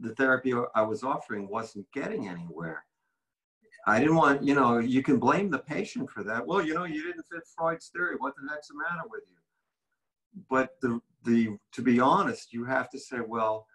the 0.00 0.14
therapy 0.14 0.52
I 0.74 0.82
was 0.82 1.02
offering 1.02 1.48
wasn't 1.48 1.86
getting 1.92 2.28
anywhere. 2.28 2.84
I 3.86 4.00
didn't 4.00 4.16
want, 4.16 4.42
you 4.42 4.54
know, 4.54 4.78
you 4.78 5.02
can 5.02 5.18
blame 5.18 5.48
the 5.48 5.58
patient 5.60 6.10
for 6.10 6.24
that. 6.24 6.44
Well, 6.44 6.64
you 6.64 6.74
know, 6.74 6.84
you 6.84 7.04
didn't 7.04 7.24
fit 7.30 7.46
Freud's 7.56 7.88
theory. 7.88 8.16
What 8.18 8.34
the 8.34 8.48
heck's 8.50 8.68
the 8.68 8.74
matter 8.74 9.08
with 9.08 9.22
you? 9.28 9.36
But 10.50 10.80
the 10.80 11.00
the 11.24 11.56
to 11.72 11.82
be 11.82 12.00
honest, 12.00 12.52
you 12.52 12.64
have 12.64 12.90
to 12.90 12.98
say, 12.98 13.18
well, 13.26 13.66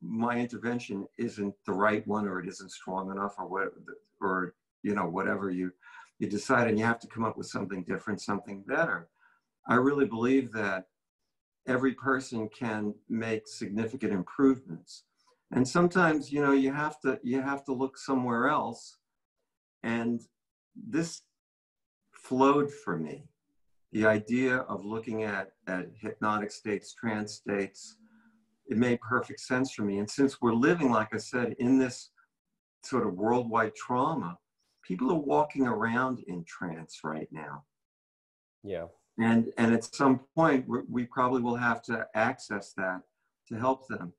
my 0.00 0.38
intervention 0.38 1.06
isn't 1.18 1.54
the 1.66 1.72
right 1.72 2.06
one, 2.06 2.28
or 2.28 2.40
it 2.40 2.48
isn't 2.48 2.70
strong 2.70 3.10
enough, 3.10 3.34
or 3.38 3.46
what, 3.46 3.72
or 4.20 4.54
you 4.82 4.94
know, 4.94 5.06
whatever 5.06 5.50
you 5.50 5.72
you 6.20 6.28
decide, 6.28 6.68
and 6.68 6.78
you 6.78 6.84
have 6.84 7.00
to 7.00 7.08
come 7.08 7.24
up 7.24 7.36
with 7.36 7.48
something 7.48 7.82
different, 7.82 8.20
something 8.20 8.62
better. 8.62 9.08
I 9.68 9.74
really 9.74 10.06
believe 10.06 10.52
that 10.52 10.86
every 11.66 11.94
person 11.94 12.48
can 12.48 12.94
make 13.08 13.48
significant 13.48 14.12
improvements 14.12 15.04
and 15.52 15.66
sometimes 15.66 16.30
you 16.30 16.42
know 16.42 16.52
you 16.52 16.72
have 16.72 17.00
to 17.00 17.18
you 17.22 17.40
have 17.40 17.64
to 17.64 17.72
look 17.72 17.96
somewhere 17.96 18.48
else 18.48 18.98
and 19.84 20.22
this 20.74 21.22
flowed 22.12 22.72
for 22.72 22.96
me. 22.96 23.28
The 23.92 24.06
idea 24.06 24.56
of 24.56 24.84
looking 24.84 25.22
at 25.22 25.52
at 25.68 25.86
hypnotic 26.00 26.50
states 26.50 26.92
trance 26.94 27.34
states 27.34 27.96
it 28.66 28.78
made 28.78 28.98
perfect 29.00 29.40
sense 29.40 29.72
for 29.72 29.82
me. 29.82 29.98
And 29.98 30.10
since 30.10 30.40
we're 30.40 30.54
living 30.54 30.90
like 30.90 31.14
i 31.14 31.18
said 31.18 31.54
in 31.60 31.78
this 31.78 32.10
sort 32.82 33.06
of 33.06 33.14
worldwide 33.14 33.74
trauma 33.76 34.36
people 34.82 35.10
are 35.12 35.28
walking 35.34 35.66
around 35.66 36.24
in 36.26 36.44
trance 36.44 37.00
right 37.04 37.28
now. 37.30 37.64
Yeah. 38.64 38.86
And 39.18 39.52
and 39.58 39.72
at 39.72 39.84
some 39.84 40.20
point 40.34 40.66
we 40.88 41.04
probably 41.04 41.42
will 41.42 41.56
have 41.56 41.82
to 41.82 42.06
access 42.14 42.72
that 42.78 43.02
to 43.48 43.54
help 43.54 43.86
them. 43.86 44.12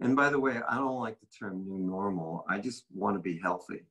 And 0.00 0.14
by 0.16 0.28
the 0.28 0.40
way 0.40 0.60
i 0.68 0.74
don't 0.76 1.00
like 1.00 1.18
the 1.20 1.26
term 1.38 1.64
new 1.64 1.78
normal. 1.78 2.44
I 2.48 2.58
just 2.58 2.84
want 2.92 3.16
to 3.16 3.20
be 3.20 3.38
healthy 3.38 3.86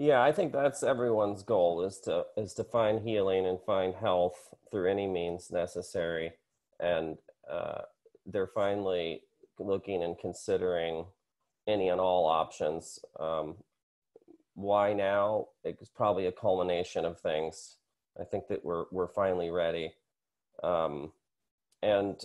yeah 0.00 0.22
i 0.22 0.32
think 0.32 0.52
that's 0.52 0.82
everyone's 0.82 1.42
goal 1.42 1.82
is 1.82 1.98
to 2.00 2.24
is 2.36 2.54
to 2.54 2.64
find 2.64 3.06
healing 3.06 3.46
and 3.46 3.58
find 3.66 3.94
health 3.94 4.50
through 4.70 4.90
any 4.90 5.06
means 5.06 5.50
necessary. 5.50 6.32
And 6.78 7.18
uh, 7.50 7.82
they're 8.26 8.46
finally 8.46 9.22
looking 9.58 10.02
and 10.02 10.18
considering 10.18 11.04
any 11.66 11.88
and 11.88 12.00
all 12.00 12.26
options. 12.26 12.98
Um, 13.18 13.56
why 14.54 14.92
now? 14.92 15.48
It's 15.64 15.88
probably 15.88 16.26
a 16.26 16.32
culmination 16.32 17.04
of 17.04 17.20
things. 17.20 17.76
I 18.20 18.24
think 18.24 18.48
that 18.48 18.64
we're 18.64 18.84
we're 18.90 19.08
finally 19.08 19.50
ready, 19.50 19.92
um, 20.62 21.12
and 21.82 22.22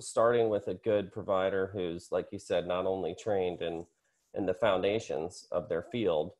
starting 0.00 0.48
with 0.48 0.68
a 0.68 0.74
good 0.74 1.12
provider 1.12 1.70
who's, 1.72 2.08
like 2.10 2.28
you 2.32 2.38
said, 2.38 2.66
not 2.66 2.86
only 2.86 3.14
trained 3.14 3.60
in 3.60 3.86
in 4.34 4.46
the 4.46 4.54
foundations 4.54 5.46
of 5.52 5.68
their 5.68 5.82
field, 5.82 6.32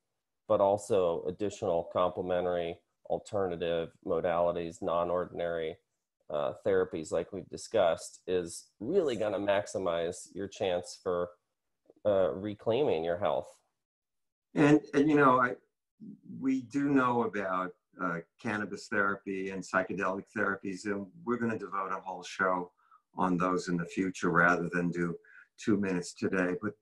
but 0.48 0.60
also 0.60 1.24
additional 1.26 1.88
complementary 1.92 2.78
alternative 3.10 3.90
modalities, 4.06 4.82
non-ordinary 4.82 5.76
uh, 6.30 6.52
therapies, 6.66 7.12
like 7.12 7.32
we've 7.32 7.48
discussed, 7.48 8.20
is 8.26 8.66
really 8.80 9.16
going 9.16 9.32
to 9.32 9.38
maximize 9.38 10.28
your 10.34 10.48
chance 10.48 10.98
for 11.02 11.30
uh, 12.06 12.32
reclaiming 12.32 13.04
your 13.04 13.18
health. 13.18 13.48
And, 14.54 14.80
and 14.94 15.08
you 15.08 15.16
know, 15.16 15.40
I, 15.40 15.52
we 16.40 16.62
do 16.62 16.88
know 16.88 17.24
about 17.24 17.72
uh, 18.02 18.18
cannabis 18.42 18.88
therapy 18.88 19.50
and 19.50 19.62
psychedelic 19.62 20.24
therapies. 20.36 20.86
And 20.86 21.06
we're 21.24 21.36
going 21.36 21.52
to 21.52 21.58
devote 21.58 21.92
a 21.92 22.00
whole 22.00 22.22
show 22.22 22.70
on 23.16 23.36
those 23.36 23.68
in 23.68 23.76
the 23.76 23.84
future 23.84 24.30
rather 24.30 24.68
than 24.72 24.90
do 24.90 25.14
two 25.58 25.76
minutes 25.76 26.14
today. 26.14 26.54
But 26.60 26.72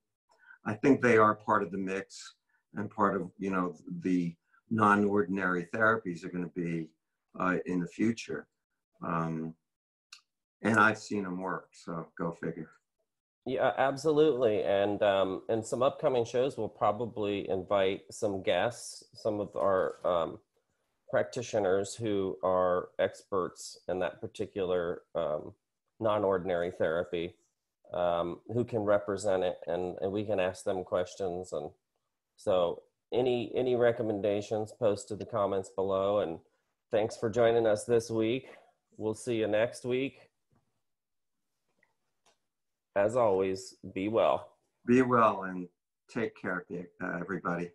I 0.65 0.75
think 0.75 1.01
they 1.01 1.19
are 1.19 1.35
part 1.35 1.63
of 1.63 1.73
the 1.73 1.79
mix 1.79 2.35
and 2.75 2.91
part 2.91 3.17
of, 3.17 3.31
you 3.39 3.51
know, 3.51 3.75
the 4.01 4.35
non-ordinary 4.71 5.69
therapies 5.75 6.25
are 6.25 6.31
going 6.31 6.45
to 6.45 6.51
be 6.51 6.89
uh, 7.39 7.59
in 7.67 7.81
the 7.81 7.87
future. 7.87 8.47
Um, 9.05 9.55
and 10.63 10.79
I've 10.79 10.99
seen 10.99 11.25
them 11.25 11.41
work, 11.41 11.69
so 11.73 12.07
go 12.17 12.33
figure. 12.33 12.71
Yeah, 13.45 13.73
absolutely. 13.77 14.63
And 14.63 15.03
um, 15.03 15.43
in 15.49 15.63
some 15.65 15.83
upcoming 15.83 16.25
shows, 16.25 16.57
we'll 16.57 16.69
probably 16.69 17.49
invite 17.49 18.03
some 18.11 18.43
guests, 18.43 19.05
some 19.15 19.41
of 19.41 19.57
our 19.57 19.97
um, 20.05 20.39
practitioners 21.11 21.95
who 21.95 22.39
are 22.45 22.91
experts 23.01 23.79
in 23.89 23.99
that 23.99 24.21
particular 24.21 25.03
um, 25.17 25.53
non-ordinary 25.99 26.71
therapy, 26.71 27.35
um, 27.93 28.39
who 28.53 28.65
can 28.65 28.81
represent 28.81 29.43
it, 29.43 29.59
and, 29.67 29.97
and 30.01 30.13
we 30.13 30.25
can 30.25 30.39
ask 30.39 30.65
them 30.65 30.85
questions. 30.85 31.53
And 31.53 31.69
so, 32.37 32.83
any 33.13 33.53
any 33.55 33.77
recommendations, 33.77 34.73
post 34.73 35.09
to 35.09 35.17
the 35.17 35.27
comments 35.27 35.71
below. 35.75 36.21
And 36.21 36.39
thanks 36.91 37.17
for 37.17 37.29
joining 37.29 37.67
us 37.67 37.85
this 37.85 38.11
week. 38.11 38.49
We'll 38.97 39.15
see 39.15 39.37
you 39.37 39.49
next 39.49 39.85
week 39.85 40.31
as 42.97 43.17
always, 43.17 43.77
be 43.95 44.09
well. 44.09 44.49
Be 44.87 45.03
well 45.03 45.45
and 45.45 45.69
take 46.09 46.37
care, 46.41 46.65
everybody. 47.03 47.71